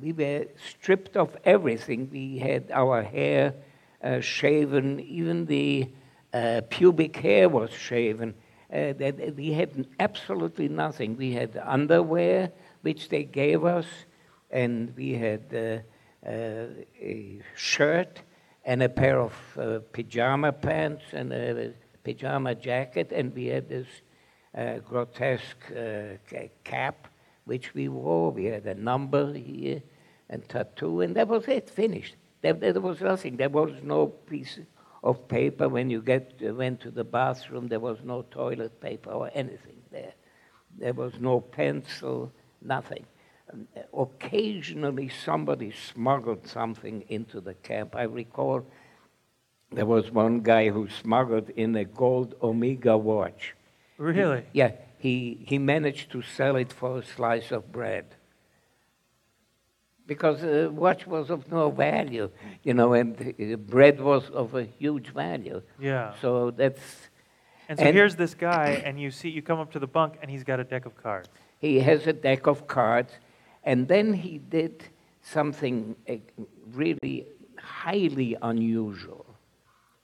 we 0.00 0.12
were 0.12 0.46
stripped 0.70 1.16
of 1.16 1.36
everything. 1.44 2.08
We 2.10 2.38
had 2.38 2.70
our 2.72 3.02
hair 3.02 3.54
uh, 4.02 4.20
shaven, 4.20 5.00
even 5.00 5.44
the 5.44 5.88
uh, 6.34 6.60
pubic 6.68 7.16
hair 7.16 7.48
was 7.48 7.70
shaven. 7.70 8.34
Uh, 8.72 8.92
that, 8.94 9.34
we 9.36 9.52
had 9.52 9.86
absolutely 10.00 10.68
nothing. 10.68 11.16
We 11.16 11.32
had 11.32 11.60
underwear, 11.64 12.50
which 12.82 13.08
they 13.08 13.22
gave 13.22 13.64
us, 13.64 13.86
and 14.50 14.92
we 14.96 15.12
had 15.12 15.44
uh, 15.54 16.28
uh, 16.28 16.66
a 17.00 17.40
shirt 17.54 18.20
and 18.64 18.82
a 18.82 18.88
pair 18.88 19.20
of 19.20 19.32
uh, 19.58 19.78
pajama 19.92 20.52
pants 20.52 21.04
and 21.12 21.32
a 21.32 21.72
pajama 22.02 22.54
jacket, 22.54 23.12
and 23.12 23.32
we 23.34 23.46
had 23.46 23.68
this 23.68 23.86
uh, 24.56 24.78
grotesque 24.78 25.58
ca- 25.70 26.50
cap 26.64 27.08
which 27.44 27.74
we 27.74 27.88
wore. 27.88 28.32
We 28.32 28.46
had 28.46 28.66
a 28.66 28.74
number 28.74 29.32
here 29.34 29.82
and 30.30 30.48
tattoo, 30.48 31.02
and 31.02 31.14
that 31.14 31.28
was 31.28 31.46
it, 31.46 31.70
finished. 31.70 32.16
There, 32.40 32.54
there 32.54 32.80
was 32.80 33.00
nothing. 33.00 33.36
There 33.36 33.48
was 33.48 33.72
no 33.82 34.06
piece 34.06 34.58
of 35.04 35.28
paper 35.28 35.68
when 35.68 35.90
you 35.90 36.00
get, 36.00 36.32
uh, 36.44 36.54
went 36.54 36.80
to 36.80 36.90
the 36.90 37.04
bathroom. 37.04 37.68
There 37.68 37.78
was 37.78 37.98
no 38.02 38.22
toilet 38.22 38.80
paper 38.80 39.10
or 39.10 39.30
anything 39.34 39.76
there. 39.92 40.14
There 40.78 40.94
was 40.94 41.12
no 41.20 41.40
pencil, 41.40 42.32
nothing. 42.62 43.04
Um, 43.52 43.68
Occasionally, 43.92 45.10
somebody 45.10 45.70
smuggled 45.70 46.48
something 46.48 47.04
into 47.08 47.40
the 47.42 47.54
camp. 47.54 47.94
I 47.94 48.04
recall 48.04 48.66
there 49.70 49.86
was 49.86 50.10
one 50.10 50.40
guy 50.40 50.70
who 50.70 50.88
smuggled 50.88 51.50
in 51.50 51.76
a 51.76 51.84
gold 51.84 52.34
Omega 52.42 52.96
watch. 52.96 53.54
Really? 53.98 54.44
Yeah, 54.52 54.72
he, 54.98 55.44
he 55.46 55.58
managed 55.58 56.10
to 56.12 56.22
sell 56.22 56.56
it 56.56 56.72
for 56.72 56.98
a 56.98 57.04
slice 57.04 57.52
of 57.52 57.70
bread. 57.70 58.06
Because 60.06 60.42
the 60.42 60.70
watch 60.70 61.06
was 61.06 61.30
of 61.30 61.50
no 61.50 61.70
value, 61.70 62.30
you 62.62 62.74
know, 62.74 62.92
and 62.92 63.16
the 63.16 63.54
bread 63.56 64.00
was 64.00 64.28
of 64.30 64.54
a 64.54 64.64
huge 64.64 65.08
value. 65.08 65.62
Yeah. 65.80 66.12
So 66.20 66.50
that's, 66.50 67.08
And 67.68 67.78
so 67.78 67.86
And- 67.86 67.96
here's 67.96 68.16
this 68.16 68.34
guy, 68.34 68.82
and 68.84 69.00
you 69.00 69.10
see, 69.10 69.30
you 69.30 69.40
come 69.40 69.58
up 69.58 69.72
to 69.72 69.78
the 69.78 69.86
bunk, 69.86 70.18
and 70.20 70.30
he's 70.30 70.44
got 70.44 70.60
a 70.60 70.64
deck 70.64 70.84
of 70.84 70.94
cards. 71.02 71.30
He 71.58 71.80
has 71.80 72.06
a 72.06 72.12
deck 72.12 72.46
of 72.46 72.66
cards, 72.66 73.12
and 73.62 73.88
then 73.88 74.12
he 74.12 74.36
did 74.36 74.84
something 75.22 75.96
eh, 76.06 76.18
really 76.74 77.26
highly 77.58 78.36
unusual. 78.42 79.24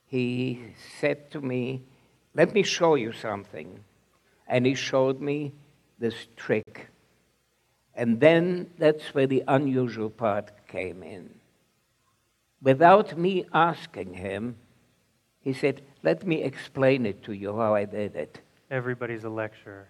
He 0.07 0.73
said 1.01 1.31
to 1.33 1.41
me, 1.43 1.83
Let 2.35 2.55
me 2.55 2.63
show 2.63 2.95
you 2.95 3.13
something. 3.13 3.85
And 4.47 4.65
he 4.65 4.75
showed 4.75 5.21
me 5.21 5.53
this 5.99 6.15
trick. 6.37 6.89
And 8.01 8.19
then 8.19 8.71
that's 8.79 9.13
where 9.13 9.27
the 9.27 9.45
unusual 9.47 10.09
part 10.09 10.67
came 10.69 11.03
in. 11.03 11.35
Without 12.63 13.19
me 13.19 13.45
asking 13.53 14.15
him, 14.15 14.57
he 15.43 15.53
said, 15.53 15.83
Let 16.03 16.27
me 16.27 16.43
explain 16.43 17.05
it 17.05 17.23
to 17.25 17.35
you 17.35 17.55
how 17.55 17.75
I 17.75 17.85
did 17.85 18.17
it. 18.17 18.41
Everybody's 18.71 19.25
a 19.25 19.29
lecturer. 19.29 19.87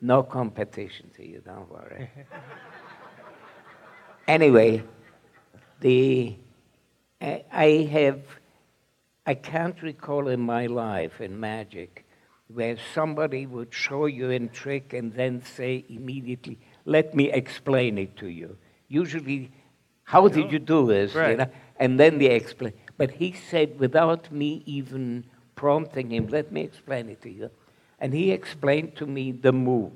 No 0.00 0.22
competition 0.22 1.10
to 1.16 1.28
you, 1.28 1.42
don't 1.44 1.70
worry. 1.70 2.08
anyway, 4.26 4.82
the 5.80 6.34
I 7.20 7.44
I 7.52 7.66
have 7.92 8.22
I 9.26 9.34
can't 9.34 9.82
recall 9.82 10.28
in 10.28 10.40
my 10.40 10.64
life 10.68 11.20
in 11.20 11.38
magic 11.38 12.01
where 12.54 12.76
somebody 12.94 13.46
would 13.46 13.72
show 13.72 14.06
you 14.06 14.30
a 14.30 14.38
trick 14.48 14.92
and 14.92 15.12
then 15.14 15.42
say 15.42 15.84
immediately, 15.88 16.58
"Let 16.84 17.14
me 17.14 17.30
explain 17.30 17.98
it 17.98 18.16
to 18.16 18.28
you." 18.28 18.56
Usually, 18.88 19.50
how 20.04 20.28
did 20.28 20.52
you 20.52 20.58
do 20.58 20.86
this? 20.86 21.14
You 21.14 21.36
know? 21.36 21.50
And 21.76 21.98
then 21.98 22.18
they 22.18 22.26
explain. 22.26 22.74
But 22.96 23.12
he 23.12 23.32
said, 23.32 23.78
without 23.78 24.30
me 24.30 24.62
even 24.66 25.24
prompting 25.54 26.10
him, 26.12 26.26
"Let 26.28 26.52
me 26.52 26.62
explain 26.62 27.08
it 27.08 27.22
to 27.22 27.30
you," 27.30 27.50
and 27.98 28.12
he 28.12 28.30
explained 28.30 28.96
to 28.96 29.06
me 29.06 29.32
the 29.32 29.52
move. 29.52 29.92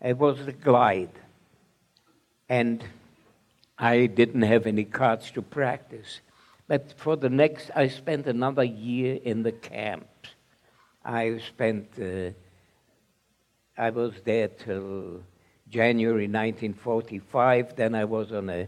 It 0.00 0.18
was 0.18 0.44
the 0.46 0.52
glide. 0.52 1.18
And 2.48 2.84
I 3.78 4.06
didn't 4.06 4.42
have 4.42 4.66
any 4.66 4.84
cards 4.84 5.30
to 5.32 5.42
practice. 5.42 6.20
But 6.68 6.92
for 6.96 7.16
the 7.16 7.28
next, 7.28 7.70
I 7.74 7.88
spent 7.88 8.26
another 8.26 8.64
year 8.64 9.18
in 9.22 9.42
the 9.42 9.52
camps. 9.52 10.33
I 11.04 11.38
spent, 11.38 11.88
uh, 12.00 12.30
I 13.76 13.90
was 13.90 14.14
there 14.24 14.48
till 14.48 15.22
January 15.68 16.26
1945. 16.28 17.76
Then 17.76 17.94
I 17.94 18.04
was 18.04 18.32
on 18.32 18.48
a, 18.48 18.66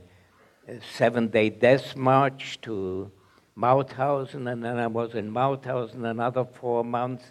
a 0.69 0.81
seven 0.97 1.29
day 1.29 1.49
death 1.49 1.97
march 1.97 2.61
to 2.63 3.11
Mauthausen, 3.57 4.51
and 4.53 4.63
then 4.63 4.79
I 4.79 4.87
was 4.87 5.15
in 5.15 5.33
Mauthausen 5.33 6.05
another 6.05 6.45
four 6.45 6.85
months, 6.85 7.25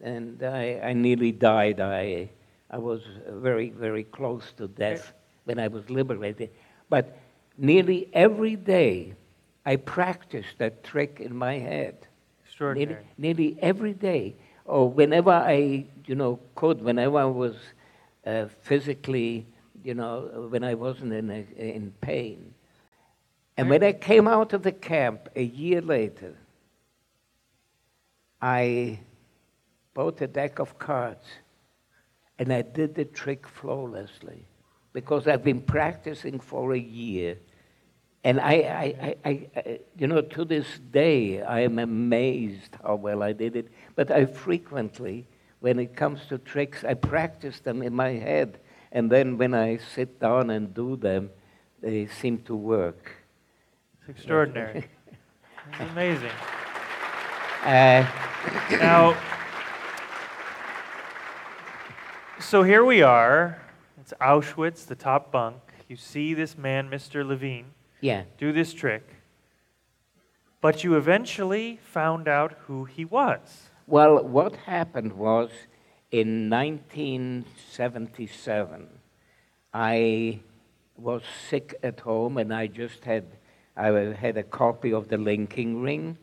and 0.00 0.42
I, 0.42 0.80
I 0.82 0.92
nearly 0.92 1.30
died. 1.30 1.80
I, 1.80 2.30
I 2.70 2.78
was 2.78 3.02
very, 3.28 3.70
very 3.70 4.04
close 4.04 4.52
to 4.56 4.66
death 4.66 5.12
when 5.44 5.60
I 5.60 5.68
was 5.68 5.88
liberated. 5.88 6.50
But 6.90 7.16
nearly 7.56 8.08
every 8.12 8.56
day, 8.56 9.14
I 9.64 9.76
practiced 9.76 10.58
that 10.58 10.82
trick 10.82 11.20
in 11.20 11.36
my 11.36 11.58
head. 11.58 11.94
Nearly, 12.00 12.44
Extraordinary. 12.46 13.04
nearly 13.18 13.56
every 13.62 13.92
day, 13.92 14.34
or 14.68 14.88
whenever 14.90 15.30
I, 15.30 15.86
you 16.06 16.14
know, 16.14 16.38
could, 16.54 16.82
whenever 16.82 17.18
I 17.18 17.24
was 17.24 17.56
uh, 18.26 18.46
physically, 18.60 19.46
you 19.82 19.94
know, 19.94 20.48
when 20.50 20.62
I 20.62 20.74
wasn't 20.74 21.14
in, 21.14 21.30
a, 21.30 21.46
in 21.56 21.92
pain. 22.02 22.52
And 23.56 23.70
when 23.70 23.82
I 23.82 23.92
came 23.92 24.28
out 24.28 24.52
of 24.52 24.62
the 24.62 24.72
camp 24.72 25.30
a 25.34 25.42
year 25.42 25.80
later, 25.80 26.36
I 28.40 29.00
bought 29.94 30.20
a 30.20 30.28
deck 30.28 30.58
of 30.60 30.78
cards 30.78 31.26
and 32.38 32.52
I 32.52 32.62
did 32.62 32.94
the 32.94 33.06
trick 33.06 33.48
flawlessly 33.48 34.44
because 34.92 35.26
I've 35.26 35.42
been 35.42 35.62
practicing 35.62 36.38
for 36.38 36.72
a 36.72 36.78
year. 36.78 37.38
And 38.24 38.40
I, 38.40 38.52
I, 38.52 39.16
I, 39.24 39.48
I, 39.56 39.80
you 39.96 40.06
know, 40.06 40.20
to 40.20 40.44
this 40.44 40.66
day, 40.90 41.42
I 41.42 41.60
am 41.60 41.78
amazed 41.78 42.76
how 42.82 42.96
well 42.96 43.22
I 43.22 43.32
did 43.32 43.56
it. 43.56 43.68
But 43.94 44.10
I 44.10 44.26
frequently, 44.26 45.26
when 45.60 45.78
it 45.78 45.94
comes 45.94 46.26
to 46.28 46.38
tricks, 46.38 46.84
I 46.84 46.94
practice 46.94 47.60
them 47.60 47.82
in 47.82 47.94
my 47.94 48.10
head. 48.10 48.58
And 48.90 49.10
then 49.10 49.38
when 49.38 49.54
I 49.54 49.78
sit 49.78 50.18
down 50.18 50.50
and 50.50 50.74
do 50.74 50.96
them, 50.96 51.30
they 51.80 52.06
seem 52.06 52.38
to 52.42 52.56
work. 52.56 53.12
It's 54.00 54.10
extraordinary. 54.18 54.86
it's 55.72 55.90
amazing. 55.90 56.30
Uh, 57.64 58.06
Now, 58.70 59.16
so 62.38 62.62
here 62.62 62.84
we 62.84 63.02
are. 63.02 63.60
It's 64.00 64.14
Auschwitz, 64.20 64.86
the 64.86 64.94
top 64.94 65.32
bunk. 65.32 65.56
You 65.88 65.96
see 65.96 66.34
this 66.34 66.56
man, 66.56 66.88
Mr. 66.88 67.26
Levine, 67.26 67.66
yeah. 68.00 68.22
do 68.38 68.52
this 68.52 68.72
trick. 68.72 69.06
But 70.60 70.82
you 70.82 70.96
eventually 70.96 71.78
found 71.82 72.26
out 72.26 72.54
who 72.66 72.84
he 72.84 73.04
was. 73.04 73.68
Well, 73.86 74.24
what 74.24 74.56
happened 74.56 75.12
was 75.12 75.50
in 76.10 76.50
1977, 76.50 78.88
I 79.72 80.40
was 80.96 81.22
sick 81.48 81.76
at 81.82 82.00
home 82.00 82.38
and 82.38 82.52
I 82.52 82.66
just 82.66 83.04
had, 83.04 83.26
I 83.76 83.88
had 83.88 84.36
a 84.36 84.42
copy 84.42 84.92
of 84.92 85.06
the 85.08 85.16
linking 85.16 85.80
ring 85.80 86.18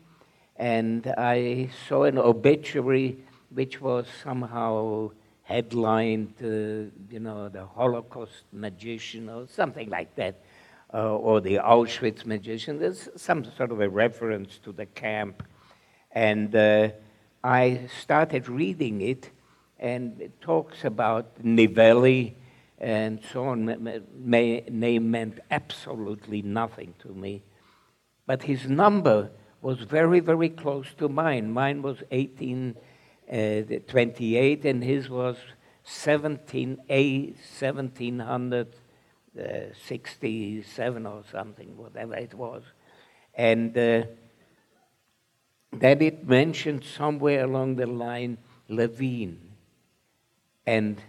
and 0.56 1.06
I 1.16 1.70
saw 1.88 2.04
an 2.04 2.18
obituary 2.18 3.16
which 3.50 3.80
was 3.80 4.06
somehow 4.22 5.10
headlined, 5.42 6.34
uh, 6.42 6.90
you 7.10 7.20
know, 7.20 7.48
the 7.48 7.64
Holocaust 7.64 8.44
magician 8.52 9.28
or 9.28 9.46
something 9.46 9.88
like 9.88 10.14
that, 10.16 10.40
uh, 10.96 11.16
or 11.16 11.42
the 11.42 11.56
Auschwitz 11.56 12.24
magician. 12.24 12.78
There's 12.78 13.10
some 13.16 13.44
sort 13.58 13.70
of 13.70 13.82
a 13.82 13.88
reference 13.88 14.56
to 14.60 14.72
the 14.72 14.86
camp. 14.86 15.42
And 16.10 16.56
uh, 16.56 16.88
I 17.44 17.82
started 18.00 18.48
reading 18.48 19.02
it, 19.02 19.28
and 19.78 20.18
it 20.18 20.40
talks 20.40 20.86
about 20.86 21.44
Nivelli 21.44 22.32
and 22.78 23.20
so 23.30 23.44
on. 23.44 23.66
May, 24.18 24.64
name 24.70 25.10
meant 25.10 25.40
absolutely 25.50 26.40
nothing 26.40 26.94
to 27.00 27.08
me. 27.08 27.42
But 28.24 28.44
his 28.44 28.66
number 28.66 29.30
was 29.60 29.80
very, 29.80 30.20
very 30.20 30.48
close 30.48 30.94
to 30.94 31.10
mine. 31.10 31.52
Mine 31.52 31.82
was 31.82 31.98
1828, 32.08 34.64
uh, 34.64 34.68
and 34.68 34.82
his 34.82 35.10
was 35.10 35.36
17A, 35.86 37.34
1700 37.60 38.76
uh, 39.38 39.74
67 39.86 41.06
or 41.06 41.22
something, 41.30 41.76
whatever 41.76 42.14
it 42.14 42.32
was. 42.32 42.62
And 43.34 43.76
uh, 43.76 44.04
that 45.74 46.00
it 46.00 46.26
mentioned 46.26 46.84
somewhere 46.84 47.44
along 47.44 47.76
the 47.76 47.86
line 47.86 48.38
Levine. 48.68 49.38
And 50.66 51.02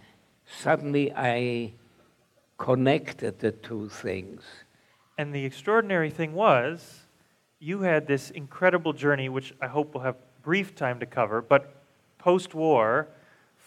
suddenly 0.44 1.10
I 1.12 1.72
connected 2.58 3.38
the 3.38 3.52
two 3.52 3.88
things. 3.88 4.42
And 5.16 5.34
the 5.34 5.46
extraordinary 5.46 6.10
thing 6.10 6.34
was, 6.34 7.06
you 7.60 7.80
had 7.80 8.06
this 8.06 8.30
incredible 8.30 8.92
journey, 8.92 9.30
which 9.30 9.54
I 9.62 9.68
hope 9.68 9.94
we'll 9.94 10.04
have 10.04 10.16
brief 10.42 10.74
time 10.74 11.00
to 11.00 11.06
cover, 11.06 11.40
but 11.40 11.82
post 12.18 12.54
war, 12.54 13.08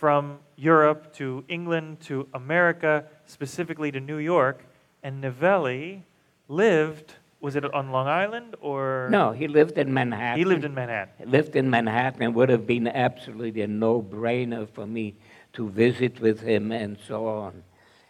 from 0.01 0.39
Europe 0.55 1.13
to 1.13 1.43
England 1.47 1.99
to 1.99 2.27
America, 2.33 3.05
specifically 3.27 3.91
to 3.91 3.99
New 3.99 4.17
York, 4.17 4.65
and 5.03 5.23
Nivelli 5.23 6.01
lived, 6.47 7.13
was 7.39 7.55
it 7.55 7.63
on 7.71 7.91
Long 7.91 8.07
Island 8.07 8.55
or? 8.61 9.09
No, 9.11 9.31
he 9.31 9.47
lived 9.47 9.77
in 9.77 9.93
Manhattan. 9.93 10.39
He 10.39 10.43
lived 10.43 10.65
in 10.65 10.73
Manhattan. 10.73 11.29
lived 11.29 11.55
in 11.55 11.69
Manhattan. 11.69 12.23
It 12.23 12.33
would 12.33 12.49
have 12.49 12.65
been 12.65 12.87
absolutely 12.87 13.61
a 13.61 13.67
no-brainer 13.67 14.67
for 14.67 14.87
me 14.87 15.13
to 15.53 15.69
visit 15.69 16.19
with 16.19 16.39
him 16.41 16.71
and 16.71 16.97
so 17.07 17.27
on. 17.27 17.61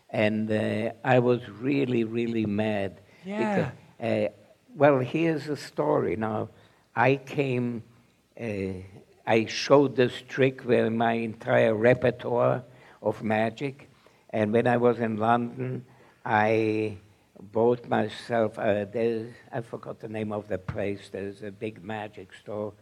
And 0.10 0.50
uh, 0.50 0.94
I 1.04 1.20
was 1.20 1.42
really, 1.50 2.06
really 2.06 2.46
mad. 2.46 3.02
Yeah. 3.26 3.72
Because, 4.00 4.30
uh, 4.30 4.34
well, 4.78 5.00
here's 5.00 5.44
the 5.46 5.58
story. 5.58 6.16
Now, 6.16 6.48
I 6.96 7.18
came, 7.18 7.84
uh, 8.40 8.46
I 9.26 9.46
showed 9.46 9.96
this 9.96 10.14
trick 10.28 10.66
with 10.66 10.92
my 10.92 11.14
entire 11.14 11.74
repertoire 11.76 12.64
of 13.02 13.24
magic. 13.24 13.90
And 14.32 14.52
when 14.52 14.68
I 14.68 14.78
was 14.78 15.00
in 15.00 15.18
London, 15.18 15.86
I 16.26 16.98
bought 17.52 17.88
myself, 17.88 18.58
uh, 18.60 18.86
I 19.52 19.62
forgot 19.62 20.00
the 20.00 20.08
name 20.08 20.32
of 20.32 20.48
the 20.48 20.58
place, 20.58 21.10
there's 21.12 21.42
a 21.44 21.52
big 21.52 21.84
magic 21.84 22.34
store, 22.34 22.74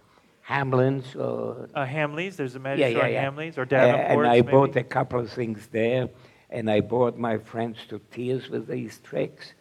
Hamlin's 0.42 1.16
or 1.16 1.70
Uh, 1.74 1.86
Hamleys, 1.86 2.36
there's 2.36 2.56
a 2.56 2.60
magic 2.60 2.82
yeah, 2.82 2.90
store 2.92 3.08
yeah, 3.10 3.22
yeah. 3.22 3.30
Hamleys, 3.32 3.58
or 3.58 3.62
Uh, 3.62 3.66
Davenport's, 3.66 4.12
and 4.12 4.28
I 4.28 4.36
maybe? 4.36 4.52
bought 4.52 4.76
a 4.76 4.84
couple 4.84 5.20
of 5.20 5.32
things 5.32 5.68
there, 5.68 6.10
and 6.50 6.70
I 6.70 6.82
brought 6.82 7.18
my 7.18 7.38
friends 7.38 7.78
to 7.90 8.00
tears 8.12 8.50
with 8.50 8.68
these 8.68 9.00
tricks. 9.00 9.54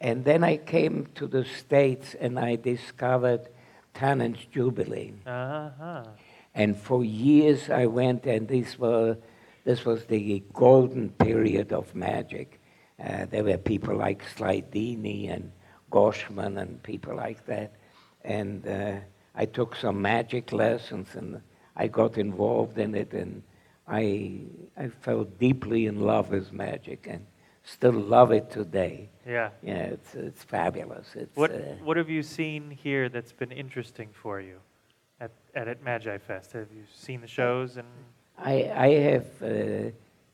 And 0.00 0.24
then 0.24 0.42
I 0.42 0.56
came 0.56 1.06
to 1.14 1.26
the 1.28 1.44
States 1.44 2.14
and 2.18 2.38
I 2.38 2.56
discovered 2.56 3.48
Tannen's 3.94 4.44
Jubilee. 4.50 5.14
Uh-huh. 5.26 6.04
And 6.54 6.76
for 6.76 7.04
years 7.04 7.70
I 7.70 7.86
went, 7.86 8.26
and 8.26 8.48
this 8.48 8.78
was, 8.78 9.16
this 9.64 9.84
was 9.84 10.04
the 10.04 10.42
golden 10.52 11.10
period 11.10 11.72
of 11.72 11.94
magic. 11.94 12.60
Uh, 13.02 13.26
there 13.26 13.44
were 13.44 13.58
people 13.58 13.96
like 13.96 14.22
Slidini 14.36 15.28
and 15.32 15.50
Goshman 15.90 16.58
and 16.58 16.82
people 16.82 17.16
like 17.16 17.46
that. 17.46 17.72
And 18.24 18.66
uh, 18.66 18.96
I 19.34 19.46
took 19.46 19.76
some 19.76 20.02
magic 20.02 20.52
lessons 20.52 21.08
and 21.14 21.40
I 21.74 21.88
got 21.88 22.18
involved 22.18 22.78
in 22.78 22.94
it, 22.94 23.12
and 23.12 23.42
I, 23.88 24.42
I 24.76 24.88
fell 24.88 25.24
deeply 25.24 25.86
in 25.86 26.00
love 26.00 26.30
with 26.30 26.52
magic 26.52 27.06
and 27.08 27.26
still 27.64 27.92
love 27.92 28.32
it 28.32 28.50
today. 28.50 29.08
Yeah. 29.26 29.50
Yeah, 29.62 29.74
it's, 29.74 30.14
it's 30.14 30.42
fabulous. 30.42 31.14
It's, 31.14 31.36
What 31.36 31.52
uh, 31.52 31.58
What 31.84 31.96
have 31.96 32.10
you 32.10 32.22
seen 32.22 32.70
here 32.70 33.08
that's 33.08 33.32
been 33.32 33.52
interesting 33.52 34.10
for 34.12 34.40
you 34.40 34.58
at 35.20 35.30
at, 35.54 35.68
at 35.68 35.84
Magifest? 35.84 36.52
Have 36.52 36.72
you 36.74 36.84
seen 36.94 37.20
the 37.20 37.28
shows 37.28 37.76
and 37.76 37.86
I, 38.38 38.72
I 38.74 38.88
have 38.88 39.42
uh, 39.42 39.90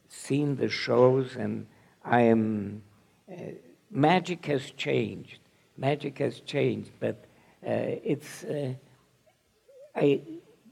seen 0.09 0.57
the 0.57 0.69
shows, 0.69 1.37
and 1.37 1.67
I 2.05 2.23
am. 2.23 2.83
Uh, 3.31 3.53
magic 3.91 4.47
has 4.47 4.71
changed. 4.73 5.41
Magic 5.77 6.19
has 6.19 6.41
changed, 6.41 6.91
but 7.01 7.25
uh, 7.67 8.01
it's. 8.03 8.45
Uh, 8.45 8.75
I, 9.95 10.21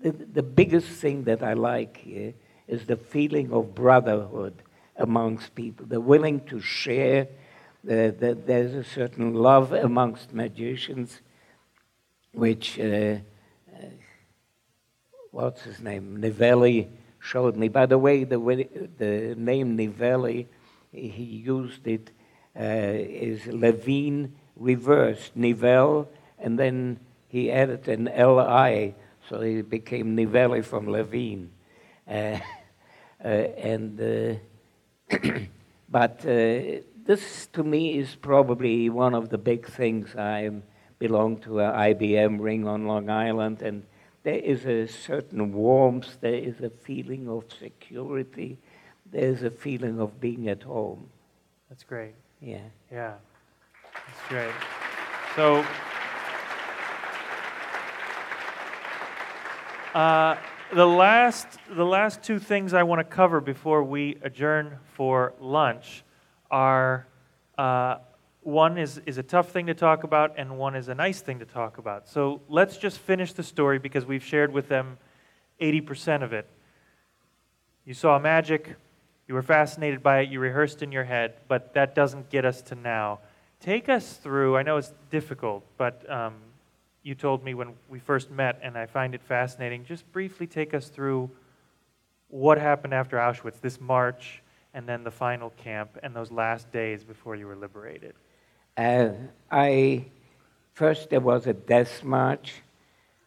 the, 0.00 0.12
the 0.12 0.42
biggest 0.42 0.88
thing 0.88 1.24
that 1.24 1.42
I 1.42 1.54
like 1.54 1.96
here 1.96 2.34
is 2.68 2.86
the 2.86 2.96
feeling 2.96 3.52
of 3.52 3.74
brotherhood 3.74 4.62
amongst 4.98 5.54
people. 5.54 5.86
They're 5.86 6.00
willing 6.00 6.40
to 6.46 6.60
share. 6.60 7.28
The, 7.84 8.14
the, 8.18 8.34
there's 8.34 8.74
a 8.74 8.84
certain 8.84 9.34
love 9.34 9.72
amongst 9.72 10.32
magicians, 10.32 11.20
which. 12.32 12.78
Uh, 12.78 13.16
what's 15.36 15.62
his 15.62 15.80
name? 15.80 16.18
Nivelli 16.18 16.88
showed 17.20 17.56
me. 17.56 17.68
By 17.68 17.84
the 17.84 17.98
way, 17.98 18.24
the, 18.24 18.40
way- 18.40 18.70
the 18.98 19.34
name 19.36 19.76
Nivelli, 19.76 20.46
he 20.90 21.24
used 21.24 21.86
it, 21.86 22.10
uh, 22.58 22.62
is 22.62 23.46
Levine 23.46 24.34
reversed, 24.56 25.36
Nivelle, 25.36 26.08
and 26.38 26.58
then 26.58 26.98
he 27.28 27.52
added 27.52 27.86
an 27.88 28.08
L-I, 28.08 28.94
so 29.28 29.42
he 29.42 29.60
became 29.60 30.16
Nivelli 30.16 30.64
from 30.64 30.88
Levine. 30.88 31.50
Uh, 32.08 32.12
uh, 33.24 33.28
and, 33.28 34.00
uh, 34.00 34.38
but 35.88 36.24
uh, 36.26 36.80
this 37.04 37.46
to 37.52 37.62
me 37.62 37.98
is 37.98 38.16
probably 38.16 38.90
one 38.90 39.14
of 39.14 39.28
the 39.28 39.38
big 39.38 39.66
things. 39.66 40.14
I 40.16 40.50
belong 40.98 41.38
to 41.38 41.60
a 41.60 41.70
IBM 41.72 42.40
ring 42.40 42.66
on 42.66 42.86
Long 42.86 43.10
Island, 43.10 43.62
and 43.62 43.84
there 44.22 44.34
is 44.38 44.66
a 44.66 44.86
certain 44.86 45.52
warmth, 45.52 46.20
there 46.20 46.34
is 46.34 46.60
a 46.60 46.70
feeling 46.70 47.28
of 47.28 47.44
security, 47.52 48.58
there's 49.12 49.42
a 49.42 49.50
feeling 49.50 50.00
of 50.00 50.20
being 50.20 50.48
at 50.48 50.62
home. 50.62 51.08
that's 51.68 51.84
great. 51.84 52.14
Yeah. 52.40 52.58
Yeah, 52.90 53.14
that's 53.92 54.28
great. 54.28 54.54
So, 55.36 55.64
uh, 59.94 60.36
the 60.74 60.86
last 60.86 61.46
the 61.70 61.84
last 61.84 62.22
two 62.22 62.38
things 62.38 62.74
I 62.74 62.82
want 62.82 62.98
to 63.00 63.04
cover 63.04 63.40
before 63.40 63.82
we 63.82 64.18
adjourn 64.22 64.78
for 64.94 65.34
lunch 65.40 66.04
are 66.50 67.06
uh, 67.56 67.98
one 68.42 68.78
is 68.78 69.00
is 69.06 69.18
a 69.18 69.22
tough 69.22 69.50
thing 69.50 69.66
to 69.66 69.74
talk 69.74 70.04
about, 70.04 70.34
and 70.36 70.58
one 70.58 70.74
is 70.74 70.88
a 70.88 70.94
nice 70.94 71.20
thing 71.20 71.38
to 71.38 71.44
talk 71.44 71.78
about. 71.78 72.08
So 72.08 72.42
let's 72.48 72.76
just 72.76 72.98
finish 72.98 73.32
the 73.32 73.42
story 73.42 73.78
because 73.78 74.04
we've 74.04 74.24
shared 74.24 74.52
with 74.52 74.68
them 74.68 74.98
eighty 75.60 75.80
percent 75.80 76.22
of 76.22 76.32
it. 76.32 76.48
You 77.84 77.94
saw 77.94 78.18
magic, 78.18 78.74
you 79.28 79.34
were 79.34 79.42
fascinated 79.42 80.02
by 80.02 80.20
it, 80.20 80.28
you 80.28 80.40
rehearsed 80.40 80.82
in 80.82 80.90
your 80.90 81.04
head, 81.04 81.34
but 81.48 81.74
that 81.74 81.94
doesn't 81.94 82.30
get 82.30 82.44
us 82.44 82.62
to 82.62 82.74
now. 82.74 83.20
Take 83.60 83.88
us 83.88 84.14
through, 84.14 84.56
I 84.56 84.62
know 84.62 84.76
it's 84.76 84.92
difficult, 85.10 85.64
but 85.78 86.08
um, 86.10 86.34
you 87.06 87.14
told 87.14 87.44
me 87.44 87.54
when 87.54 87.74
we 87.88 88.00
first 88.00 88.32
met, 88.32 88.58
and 88.62 88.76
I 88.76 88.86
find 88.86 89.14
it 89.14 89.22
fascinating. 89.22 89.84
Just 89.84 90.10
briefly 90.10 90.48
take 90.48 90.74
us 90.74 90.88
through 90.88 91.30
what 92.28 92.58
happened 92.58 92.92
after 92.92 93.16
Auschwitz, 93.16 93.60
this 93.60 93.80
march, 93.80 94.42
and 94.74 94.88
then 94.88 95.04
the 95.04 95.10
final 95.12 95.50
camp, 95.50 95.90
and 96.02 96.16
those 96.16 96.32
last 96.32 96.70
days 96.72 97.04
before 97.04 97.36
you 97.36 97.46
were 97.46 97.54
liberated. 97.54 98.14
Uh, 98.76 99.10
I 99.50 100.06
first 100.74 101.10
there 101.10 101.20
was 101.20 101.46
a 101.46 101.52
death 101.52 102.02
march, 102.02 102.54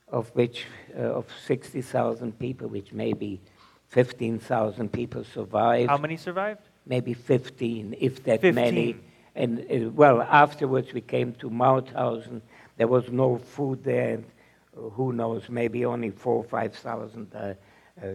of 0.09 0.27
which 0.35 0.65
uh, 0.93 1.19
of 1.19 1.27
sixty 1.45 1.81
thousand 1.81 2.37
people, 2.37 2.67
which 2.67 2.91
maybe 2.91 3.39
fifteen 3.87 4.39
thousand 4.39 4.91
people 4.91 5.23
survived. 5.23 5.89
How 5.89 5.97
many 5.97 6.17
survived? 6.17 6.69
maybe 6.89 7.13
15, 7.13 7.95
if 7.99 8.23
that 8.23 8.41
15. 8.41 8.55
many. 8.55 8.95
And 9.35 9.59
uh, 9.59 9.89
well, 9.91 10.21
afterwards 10.21 10.91
we 10.91 11.01
came 11.01 11.33
to 11.35 11.49
Mauthausen. 11.49 12.41
There 12.79 12.87
was 12.87 13.11
no 13.11 13.37
food 13.37 13.83
there. 13.83 14.13
And 14.13 14.25
uh, 14.75 14.89
who 14.91 15.11
knows? 15.11 15.49
Maybe 15.49 15.83
only 15.85 16.11
four 16.11 16.35
or 16.35 16.43
five 16.45 16.73
thousand 16.73 17.27
uh, 17.35 17.53
uh, 18.01 18.05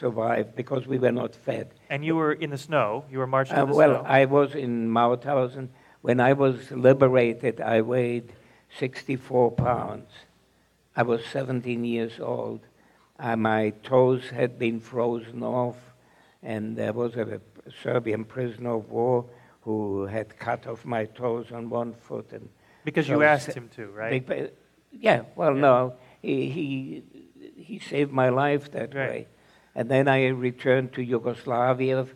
survived 0.00 0.56
because 0.56 0.86
we 0.86 0.98
were 0.98 1.12
not 1.12 1.34
fed. 1.34 1.66
And 1.90 2.02
you 2.04 2.16
were 2.16 2.32
in 2.32 2.50
the 2.50 2.56
snow. 2.58 3.04
You 3.10 3.18
were 3.18 3.26
marching 3.26 3.58
Uh, 3.58 3.64
in 3.64 3.68
the 3.68 3.76
well, 3.76 3.94
snow. 4.00 4.10
I 4.20 4.24
was 4.24 4.54
in 4.54 4.88
Mauthausen. 4.88 5.68
When 6.00 6.20
I 6.20 6.32
was 6.32 6.70
liberated, 6.70 7.60
I 7.60 7.82
weighed 7.82 8.32
64 8.78 9.50
pounds. 9.52 10.10
I 10.96 11.02
was 11.02 11.20
17 11.26 11.84
years 11.84 12.18
old. 12.18 12.60
Uh, 13.18 13.36
my 13.36 13.72
toes 13.82 14.30
had 14.30 14.58
been 14.58 14.80
frozen 14.80 15.42
off, 15.42 15.76
and 16.42 16.76
there 16.76 16.94
was 16.94 17.16
a 17.16 17.40
Serbian 17.82 18.24
prisoner 18.24 18.74
of 18.76 18.90
war 18.90 19.26
who 19.62 20.06
had 20.06 20.38
cut 20.38 20.66
off 20.66 20.86
my 20.86 21.04
toes 21.04 21.52
on 21.52 21.68
one 21.68 21.92
foot. 21.92 22.32
And 22.32 22.48
because 22.88 23.06
so 23.06 23.12
you 23.14 23.22
asked 23.22 23.52
him 23.60 23.68
to, 23.76 23.86
right? 24.02 24.24
Big- 24.26 24.52
yeah, 24.92 25.20
well, 25.36 25.54
Yeah. 25.54 25.60
no, 25.68 25.76
he, 26.22 26.34
he, 26.56 26.66
he 27.68 27.78
saved 27.78 28.12
my 28.12 28.28
life 28.30 28.70
that 28.72 28.94
Right. 28.94 29.10
way. 29.10 29.28
And 29.74 29.88
then 29.94 30.08
I 30.08 30.28
returned 30.28 30.92
to 30.94 31.02
Yugoslavia 31.02 32.06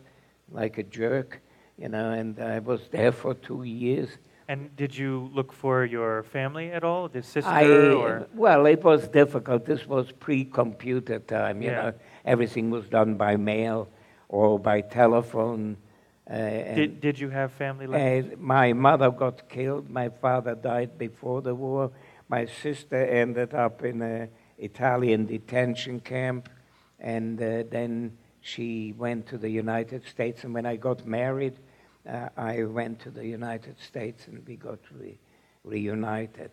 like 0.51 0.77
a 0.77 0.83
jerk, 0.99 1.41
you 1.77 1.89
know, 1.89 2.11
and 2.11 2.39
I 2.39 2.59
was 2.59 2.81
there 2.89 3.11
for 3.11 3.33
two 3.35 3.63
years. 3.63 4.09
And 4.47 4.75
did 4.75 4.91
you 5.01 5.29
look 5.37 5.53
for 5.53 5.85
your 5.85 6.23
family 6.23 6.67
at 6.77 6.83
all? 6.83 7.07
The 7.07 7.23
sister 7.23 7.49
I, 7.49 7.65
or 7.93 8.27
well, 8.33 8.65
it 8.65 8.83
was 8.83 9.07
difficult. 9.07 9.65
This 9.65 9.87
was 9.87 10.11
pre-computer 10.11 11.19
time, 11.19 11.61
you 11.61 11.69
Yeah. 11.71 11.81
know. 11.81 11.93
Everything 12.25 12.69
was 12.69 12.85
done 12.89 13.15
by 13.15 13.37
mail 13.37 13.87
or 14.27 14.59
by 14.59 14.81
telephone. 14.81 15.77
Uh, 16.29 16.33
and- 16.33 16.75
did, 16.75 17.01
did 17.01 17.19
you 17.19 17.29
have 17.29 17.51
family 17.51 17.85
left? 17.87 18.33
Uh, 18.33 18.35
my 18.39 18.73
mother 18.73 19.11
got 19.11 19.49
killed. 19.49 19.89
My 19.89 20.09
father 20.09 20.55
died 20.55 20.97
before 20.97 21.41
the 21.41 21.53
war. 21.55 21.91
My 22.29 22.45
sister 22.45 23.03
ended 23.05 23.53
up 23.53 23.83
in 23.83 24.01
an 24.01 24.29
Italian 24.57 25.25
detention 25.25 25.99
camp, 25.99 26.49
and 26.99 27.41
uh, 27.41 27.63
then 27.69 28.17
she 28.41 28.93
went 28.97 29.27
to 29.27 29.37
the 29.37 29.49
United 29.49 30.05
States. 30.07 30.43
And 30.43 30.53
when 30.53 30.65
I 30.65 30.77
got 30.77 31.05
married, 31.05 31.59
uh, 32.07 32.29
I 32.37 32.63
went 32.63 32.99
to 33.01 33.11
the 33.11 33.25
United 33.25 33.79
States, 33.79 34.27
and 34.27 34.45
we 34.47 34.55
got 34.55 34.79
re- 34.97 35.19
reunited. 35.63 36.51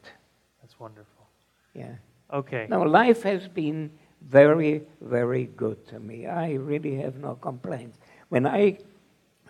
That's 0.60 0.78
wonderful. 0.78 1.28
Yeah. 1.74 1.94
Okay. 2.32 2.66
No, 2.68 2.82
life 2.82 3.22
has 3.22 3.48
been 3.48 3.90
very, 4.22 4.82
very 5.00 5.44
good 5.56 5.86
to 5.88 6.00
me. 6.00 6.26
I 6.26 6.52
really 6.54 6.96
have 6.96 7.16
no 7.16 7.34
complaints. 7.36 7.98
When 8.28 8.46
I, 8.46 8.78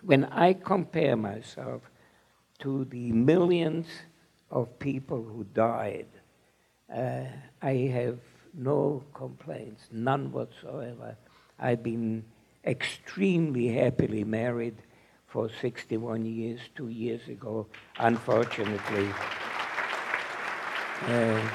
when 0.03 0.25
I 0.25 0.53
compare 0.53 1.15
myself 1.15 1.81
to 2.59 2.85
the 2.85 3.11
millions 3.11 3.87
of 4.49 4.77
people 4.79 5.23
who 5.23 5.45
died, 5.53 6.07
uh, 6.93 7.23
I 7.61 7.73
have 7.93 8.19
no 8.53 9.03
complaints, 9.13 9.83
none 9.91 10.31
whatsoever. 10.31 11.15
I've 11.59 11.83
been 11.83 12.25
extremely 12.65 13.69
happily 13.69 14.23
married 14.23 14.75
for 15.27 15.49
61 15.61 16.25
years, 16.25 16.59
two 16.75 16.89
years 16.89 17.27
ago, 17.27 17.67
unfortunately. 17.99 19.09
Uh, 21.07 21.49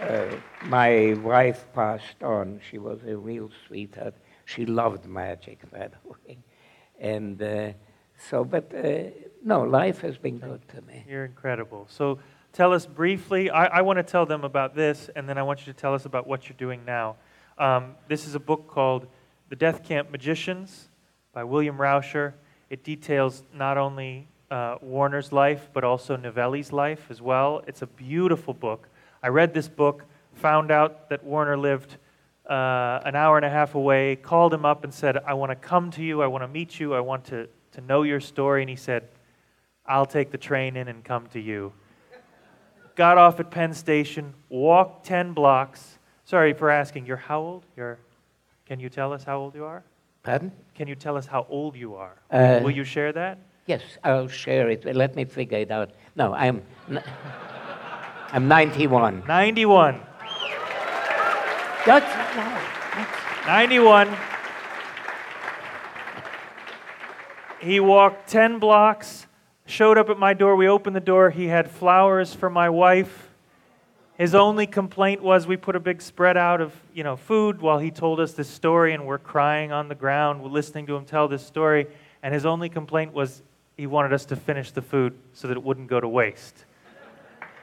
Uh, 0.00 0.30
my 0.66 1.14
wife 1.24 1.66
passed 1.74 2.22
on. 2.22 2.60
She 2.70 2.78
was 2.78 3.00
a 3.04 3.16
real 3.16 3.50
sweetheart. 3.66 4.14
She 4.48 4.64
loved 4.64 5.04
magic, 5.04 5.70
by 5.70 5.88
the 5.88 5.98
way. 6.08 6.38
And 6.98 7.42
uh, 7.42 7.72
so, 8.30 8.44
but 8.44 8.72
uh, 8.74 9.10
no, 9.44 9.62
life 9.62 10.00
has 10.00 10.16
been 10.16 10.38
good 10.38 10.66
to 10.68 10.80
me. 10.80 11.04
You're 11.06 11.26
incredible. 11.26 11.86
So 11.90 12.18
tell 12.54 12.72
us 12.72 12.86
briefly. 12.86 13.50
I, 13.50 13.66
I 13.66 13.80
want 13.82 13.98
to 13.98 14.02
tell 14.02 14.24
them 14.24 14.44
about 14.44 14.74
this, 14.74 15.10
and 15.14 15.28
then 15.28 15.36
I 15.36 15.42
want 15.42 15.66
you 15.66 15.72
to 15.74 15.78
tell 15.78 15.92
us 15.92 16.06
about 16.06 16.26
what 16.26 16.48
you're 16.48 16.56
doing 16.56 16.82
now. 16.86 17.16
Um, 17.58 17.96
this 18.08 18.26
is 18.26 18.34
a 18.34 18.40
book 18.40 18.68
called 18.68 19.06
The 19.50 19.56
Death 19.56 19.84
Camp 19.84 20.10
Magicians 20.10 20.88
by 21.34 21.44
William 21.44 21.76
Rauscher. 21.76 22.32
It 22.70 22.82
details 22.82 23.42
not 23.52 23.76
only 23.76 24.28
uh, 24.50 24.76
Werner's 24.80 25.30
life, 25.30 25.68
but 25.74 25.84
also 25.84 26.16
Nivelli's 26.16 26.72
life 26.72 27.08
as 27.10 27.20
well. 27.20 27.62
It's 27.66 27.82
a 27.82 27.86
beautiful 27.86 28.54
book. 28.54 28.88
I 29.22 29.28
read 29.28 29.52
this 29.52 29.68
book, 29.68 30.04
found 30.32 30.70
out 30.70 31.10
that 31.10 31.22
Warner 31.22 31.58
lived 31.58 31.98
uh, 32.48 33.00
an 33.04 33.14
hour 33.14 33.36
and 33.36 33.44
a 33.44 33.50
half 33.50 33.74
away, 33.74 34.16
called 34.16 34.54
him 34.54 34.64
up 34.64 34.84
and 34.84 34.92
said, 34.92 35.18
I 35.18 35.34
want 35.34 35.50
to 35.50 35.56
come 35.56 35.90
to 35.92 36.02
you, 36.02 36.22
I 36.22 36.26
want 36.26 36.42
to 36.42 36.48
meet 36.48 36.80
you, 36.80 36.94
I 36.94 37.00
want 37.00 37.26
to, 37.26 37.48
to 37.72 37.80
know 37.82 38.02
your 38.02 38.20
story. 38.20 38.62
And 38.62 38.70
he 38.70 38.76
said, 38.76 39.08
I'll 39.86 40.06
take 40.06 40.30
the 40.30 40.38
train 40.38 40.76
in 40.76 40.88
and 40.88 41.04
come 41.04 41.26
to 41.28 41.40
you. 41.40 41.72
Got 42.94 43.18
off 43.18 43.38
at 43.38 43.50
Penn 43.50 43.74
Station, 43.74 44.34
walked 44.48 45.06
10 45.06 45.32
blocks. 45.32 45.98
Sorry 46.24 46.52
for 46.52 46.70
asking, 46.70 47.06
you're 47.06 47.16
how 47.16 47.40
old? 47.40 47.64
You're, 47.76 47.98
can 48.66 48.80
you 48.80 48.88
tell 48.88 49.12
us 49.12 49.24
how 49.24 49.38
old 49.38 49.54
you 49.54 49.64
are? 49.64 49.84
Pardon? 50.22 50.52
Can 50.74 50.88
you 50.88 50.94
tell 50.94 51.16
us 51.16 51.26
how 51.26 51.46
old 51.48 51.76
you 51.76 51.94
are? 51.94 52.16
Uh, 52.30 52.60
Will 52.62 52.70
you 52.70 52.84
share 52.84 53.12
that? 53.12 53.38
Yes, 53.66 53.82
I'll 54.02 54.28
share 54.28 54.70
it. 54.70 54.84
Let 54.84 55.14
me 55.14 55.24
figure 55.26 55.58
it 55.58 55.70
out. 55.70 55.90
No, 56.16 56.32
I'm, 56.32 56.62
I'm 58.32 58.48
91. 58.48 59.24
91. 59.26 60.00
That's, 61.88 62.36
no, 62.36 62.44
that's 62.94 63.46
91. 63.46 64.14
He 67.62 67.80
walked 67.80 68.28
10 68.28 68.58
blocks, 68.58 69.26
showed 69.64 69.96
up 69.96 70.10
at 70.10 70.18
my 70.18 70.34
door. 70.34 70.54
We 70.54 70.68
opened 70.68 70.94
the 70.94 71.00
door. 71.00 71.30
He 71.30 71.46
had 71.46 71.70
flowers 71.70 72.34
for 72.34 72.50
my 72.50 72.68
wife. 72.68 73.30
His 74.18 74.34
only 74.34 74.66
complaint 74.66 75.22
was 75.22 75.46
we 75.46 75.56
put 75.56 75.76
a 75.76 75.80
big 75.80 76.02
spread 76.02 76.36
out 76.36 76.60
of, 76.60 76.74
you 76.92 77.04
know, 77.04 77.16
food 77.16 77.62
while 77.62 77.78
he 77.78 77.90
told 77.90 78.20
us 78.20 78.32
this 78.32 78.50
story 78.50 78.92
and 78.92 79.06
we're 79.06 79.16
crying 79.16 79.72
on 79.72 79.88
the 79.88 79.94
ground 79.94 80.44
listening 80.44 80.84
to 80.88 80.94
him 80.94 81.06
tell 81.06 81.26
this 81.26 81.46
story. 81.46 81.86
And 82.22 82.34
his 82.34 82.44
only 82.44 82.68
complaint 82.68 83.14
was 83.14 83.42
he 83.78 83.86
wanted 83.86 84.12
us 84.12 84.26
to 84.26 84.36
finish 84.36 84.72
the 84.72 84.82
food 84.82 85.14
so 85.32 85.48
that 85.48 85.56
it 85.56 85.62
wouldn't 85.62 85.88
go 85.88 86.00
to 86.00 86.08
waste. 86.08 86.66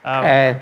Um, 0.04 0.26
uh, 0.26 0.60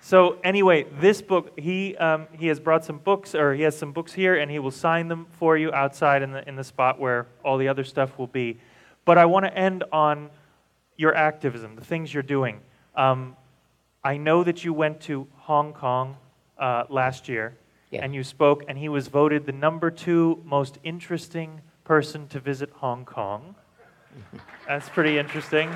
so 0.00 0.38
anyway, 0.42 0.86
this 1.00 1.20
book 1.22 1.58
he 1.58 1.96
um, 1.96 2.26
he 2.32 2.46
has 2.46 2.58
brought 2.58 2.84
some 2.84 2.98
books, 2.98 3.34
or 3.34 3.54
he 3.54 3.62
has 3.62 3.76
some 3.76 3.92
books 3.92 4.12
here, 4.12 4.36
and 4.36 4.50
he 4.50 4.58
will 4.58 4.70
sign 4.70 5.08
them 5.08 5.26
for 5.30 5.56
you 5.56 5.72
outside 5.72 6.22
in 6.22 6.32
the 6.32 6.48
in 6.48 6.56
the 6.56 6.64
spot 6.64 6.98
where 6.98 7.26
all 7.44 7.58
the 7.58 7.68
other 7.68 7.84
stuff 7.84 8.18
will 8.18 8.26
be. 8.26 8.58
But 9.04 9.18
I 9.18 9.26
want 9.26 9.44
to 9.46 9.54
end 9.56 9.84
on 9.92 10.30
your 10.96 11.14
activism, 11.14 11.76
the 11.76 11.84
things 11.84 12.12
you're 12.12 12.22
doing. 12.22 12.60
Um, 12.94 13.36
I 14.02 14.16
know 14.16 14.42
that 14.44 14.64
you 14.64 14.72
went 14.72 15.00
to 15.02 15.26
Hong 15.36 15.72
Kong 15.72 16.16
uh, 16.58 16.84
last 16.88 17.28
year, 17.28 17.56
Yeah. 17.90 18.02
and 18.04 18.14
you 18.14 18.24
spoke, 18.24 18.64
and 18.68 18.76
he 18.78 18.88
was 18.88 19.08
voted 19.08 19.46
the 19.46 19.52
number 19.52 19.90
two 19.90 20.42
most 20.44 20.78
interesting 20.82 21.60
person 21.84 22.28
to 22.28 22.40
visit 22.40 22.70
Hong 22.76 23.04
Kong. 23.04 23.54
That's 24.68 24.88
pretty 24.88 25.18
interesting. 25.18 25.70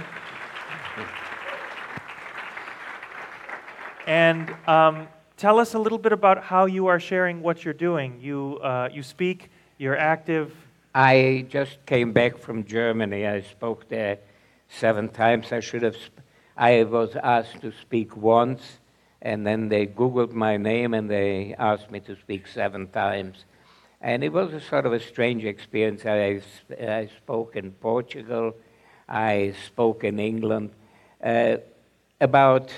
And 4.06 4.54
um, 4.68 5.08
tell 5.36 5.58
us 5.58 5.74
a 5.74 5.78
little 5.78 5.98
bit 5.98 6.12
about 6.12 6.44
how 6.44 6.66
you 6.66 6.86
are 6.88 7.00
sharing 7.00 7.40
what 7.42 7.64
you're 7.64 7.72
doing. 7.74 8.20
You, 8.20 8.58
uh, 8.62 8.90
you 8.92 9.02
speak, 9.02 9.50
you're 9.78 9.96
active. 9.96 10.54
I 10.94 11.46
just 11.48 11.84
came 11.86 12.12
back 12.12 12.38
from 12.38 12.64
Germany. 12.64 13.26
I 13.26 13.40
spoke 13.40 13.88
there 13.88 14.18
seven 14.68 15.08
times. 15.08 15.52
I 15.52 15.60
should 15.60 15.82
have. 15.82 15.96
Sp- 15.96 16.20
I 16.56 16.84
was 16.84 17.16
asked 17.16 17.62
to 17.62 17.72
speak 17.72 18.16
once, 18.16 18.78
and 19.22 19.46
then 19.46 19.68
they 19.68 19.86
Googled 19.86 20.32
my 20.32 20.56
name 20.56 20.94
and 20.94 21.10
they 21.10 21.54
asked 21.58 21.90
me 21.90 21.98
to 22.00 22.14
speak 22.14 22.46
seven 22.46 22.86
times. 22.88 23.44
And 24.00 24.22
it 24.22 24.32
was 24.32 24.52
a 24.52 24.60
sort 24.60 24.86
of 24.86 24.92
a 24.92 25.00
strange 25.00 25.44
experience. 25.44 26.04
I, 26.04 26.40
I 26.80 27.08
spoke 27.16 27.56
in 27.56 27.72
Portugal, 27.72 28.54
I 29.08 29.54
spoke 29.66 30.04
in 30.04 30.20
England. 30.20 30.70
Uh, 31.22 31.56
about 32.20 32.70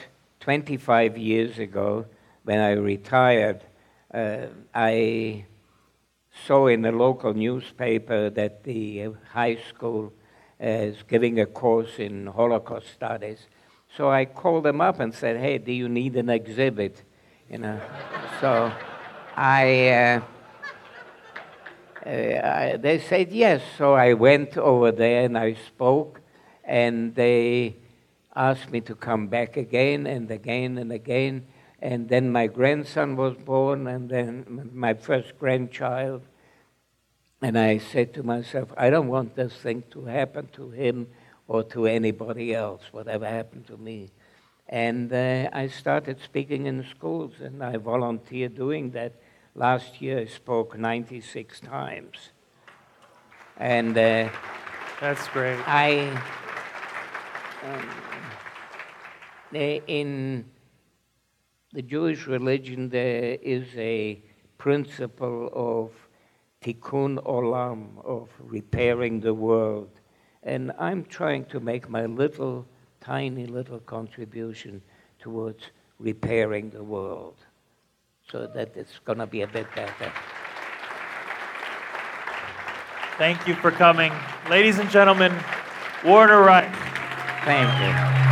25 0.47 1.19
years 1.19 1.59
ago, 1.59 2.07
when 2.45 2.61
I 2.61 2.71
retired, 2.75 3.65
uh, 4.15 4.47
I 4.73 5.45
saw 6.47 6.69
in 6.69 6.83
the 6.83 6.93
local 6.93 7.35
newspaper 7.35 8.31
that 8.31 8.63
the 8.63 9.03
uh, 9.03 9.11
high 9.33 9.57
school 9.69 10.13
is 10.61 11.03
giving 11.09 11.41
a 11.41 11.47
course 11.47 11.99
in 11.99 12.29
Holocaust 12.29 12.87
studies. 12.93 13.49
So 13.97 14.09
I 14.09 14.25
called 14.25 14.63
them 14.63 14.81
up 14.81 15.01
and 15.01 15.13
said, 15.13 15.37
"Hey, 15.37 15.59
do 15.59 15.73
you 15.73 15.89
need 15.89 16.15
an 16.15 16.29
exhibit?" 16.29 17.03
You 17.51 17.59
know. 17.59 17.81
so 18.41 18.73
I, 19.35 19.89
uh, 19.89 20.21
uh, 22.07 22.09
I, 22.09 22.77
they 22.81 23.01
said 23.01 23.33
yes. 23.33 23.63
So 23.77 23.95
I 23.95 24.13
went 24.13 24.57
over 24.57 24.93
there 24.93 25.25
and 25.25 25.37
I 25.37 25.55
spoke, 25.55 26.21
and 26.63 27.17
they 27.17 27.79
asked 28.37 28.70
me 28.70 28.83
to 28.83 28.94
come 28.94 29.29
back 29.29 29.57
again 29.57 30.07
and 30.07 30.31
again 30.31 30.77
and 30.77 30.92
again. 30.92 31.46
And 31.81 32.09
then 32.09 32.31
my 32.31 32.46
grandson 32.46 33.16
was 33.16 33.35
born, 33.35 33.87
and 33.87 34.09
then 34.09 34.70
my 34.72 34.94
first 34.94 35.38
grandchild. 35.38 36.22
And 37.42 37.59
I 37.59 37.79
said 37.79 38.14
to 38.14 38.22
myself, 38.22 38.72
I 38.77 38.90
don't 38.90 39.09
want 39.09 39.37
this 39.37 39.55
thing 39.55 39.85
to 39.90 40.05
happen 40.07 40.49
to 40.55 40.70
him 40.70 41.09
or 41.49 41.62
to 41.64 41.87
anybody 41.87 42.55
else, 42.55 42.83
whatever 42.92 43.27
happened 43.27 43.66
to 43.68 43.77
me. 43.77 44.11
And 44.68 45.12
uh, 45.12 45.49
I 45.53 45.68
started 45.68 46.18
speaking 46.20 46.66
in 46.66 46.85
schools, 46.90 47.35
and 47.40 47.62
I 47.62 47.77
volunteered 47.77 48.57
doing 48.57 48.90
that. 48.92 49.12
Last 49.55 50.03
year, 50.03 50.18
I 50.18 50.27
spoke 50.27 50.79
96 50.79 51.61
times. 51.61 52.31
And 53.57 53.96
uh, 53.96 54.29
That's 55.01 55.29
great. 55.29 55.59
I, 55.66 56.11
um, 57.62 57.88
in 59.53 60.45
the 61.73 61.83
Jewish 61.83 62.27
religion, 62.27 62.89
there 62.89 63.39
is 63.43 63.67
a 63.77 64.23
principle 64.59 65.51
of 65.53 65.93
tikkun 66.63 67.23
olam, 67.25 68.05
of 68.05 68.29
repairing 68.41 69.21
the 69.21 69.35
world. 69.35 69.91
And 70.43 70.73
I'm 70.79 71.05
trying 71.05 71.45
to 71.47 71.61
make 71.61 71.89
my 71.89 72.07
little, 72.07 72.67
tiny 73.01 73.47
little 73.47 73.81
contribution 73.81 74.83
towards 75.19 75.65
repairing 75.99 76.71
the 76.71 76.83
world 76.83 77.37
so 78.31 78.47
that 78.47 78.77
it's 78.77 78.99
going 79.05 79.19
to 79.19 79.27
be 79.27 79.43
a 79.43 79.47
bit 79.47 79.67
better. 79.75 80.13
Thank 83.19 83.47
you 83.47 83.55
for 83.55 83.71
coming. 83.71 84.13
Ladies 84.51 84.79
and 84.79 84.91
gentlemen, 84.91 85.33
Werner 86.05 86.43
Reich. 86.43 86.75
Thank 87.45 88.21
you. 88.21 88.26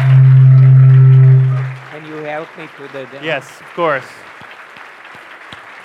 Help 2.45 2.59
me 2.59 2.69
to 2.77 2.93
the. 2.93 3.07
the- 3.07 3.25
Yes, 3.25 3.59
of 3.63 3.67
course. 3.75 4.05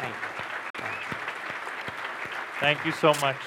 Thank 0.01 0.13
you. 0.13 0.83
Thank 2.59 2.85
you 2.85 2.91
so 2.91 3.13
much. 3.21 3.37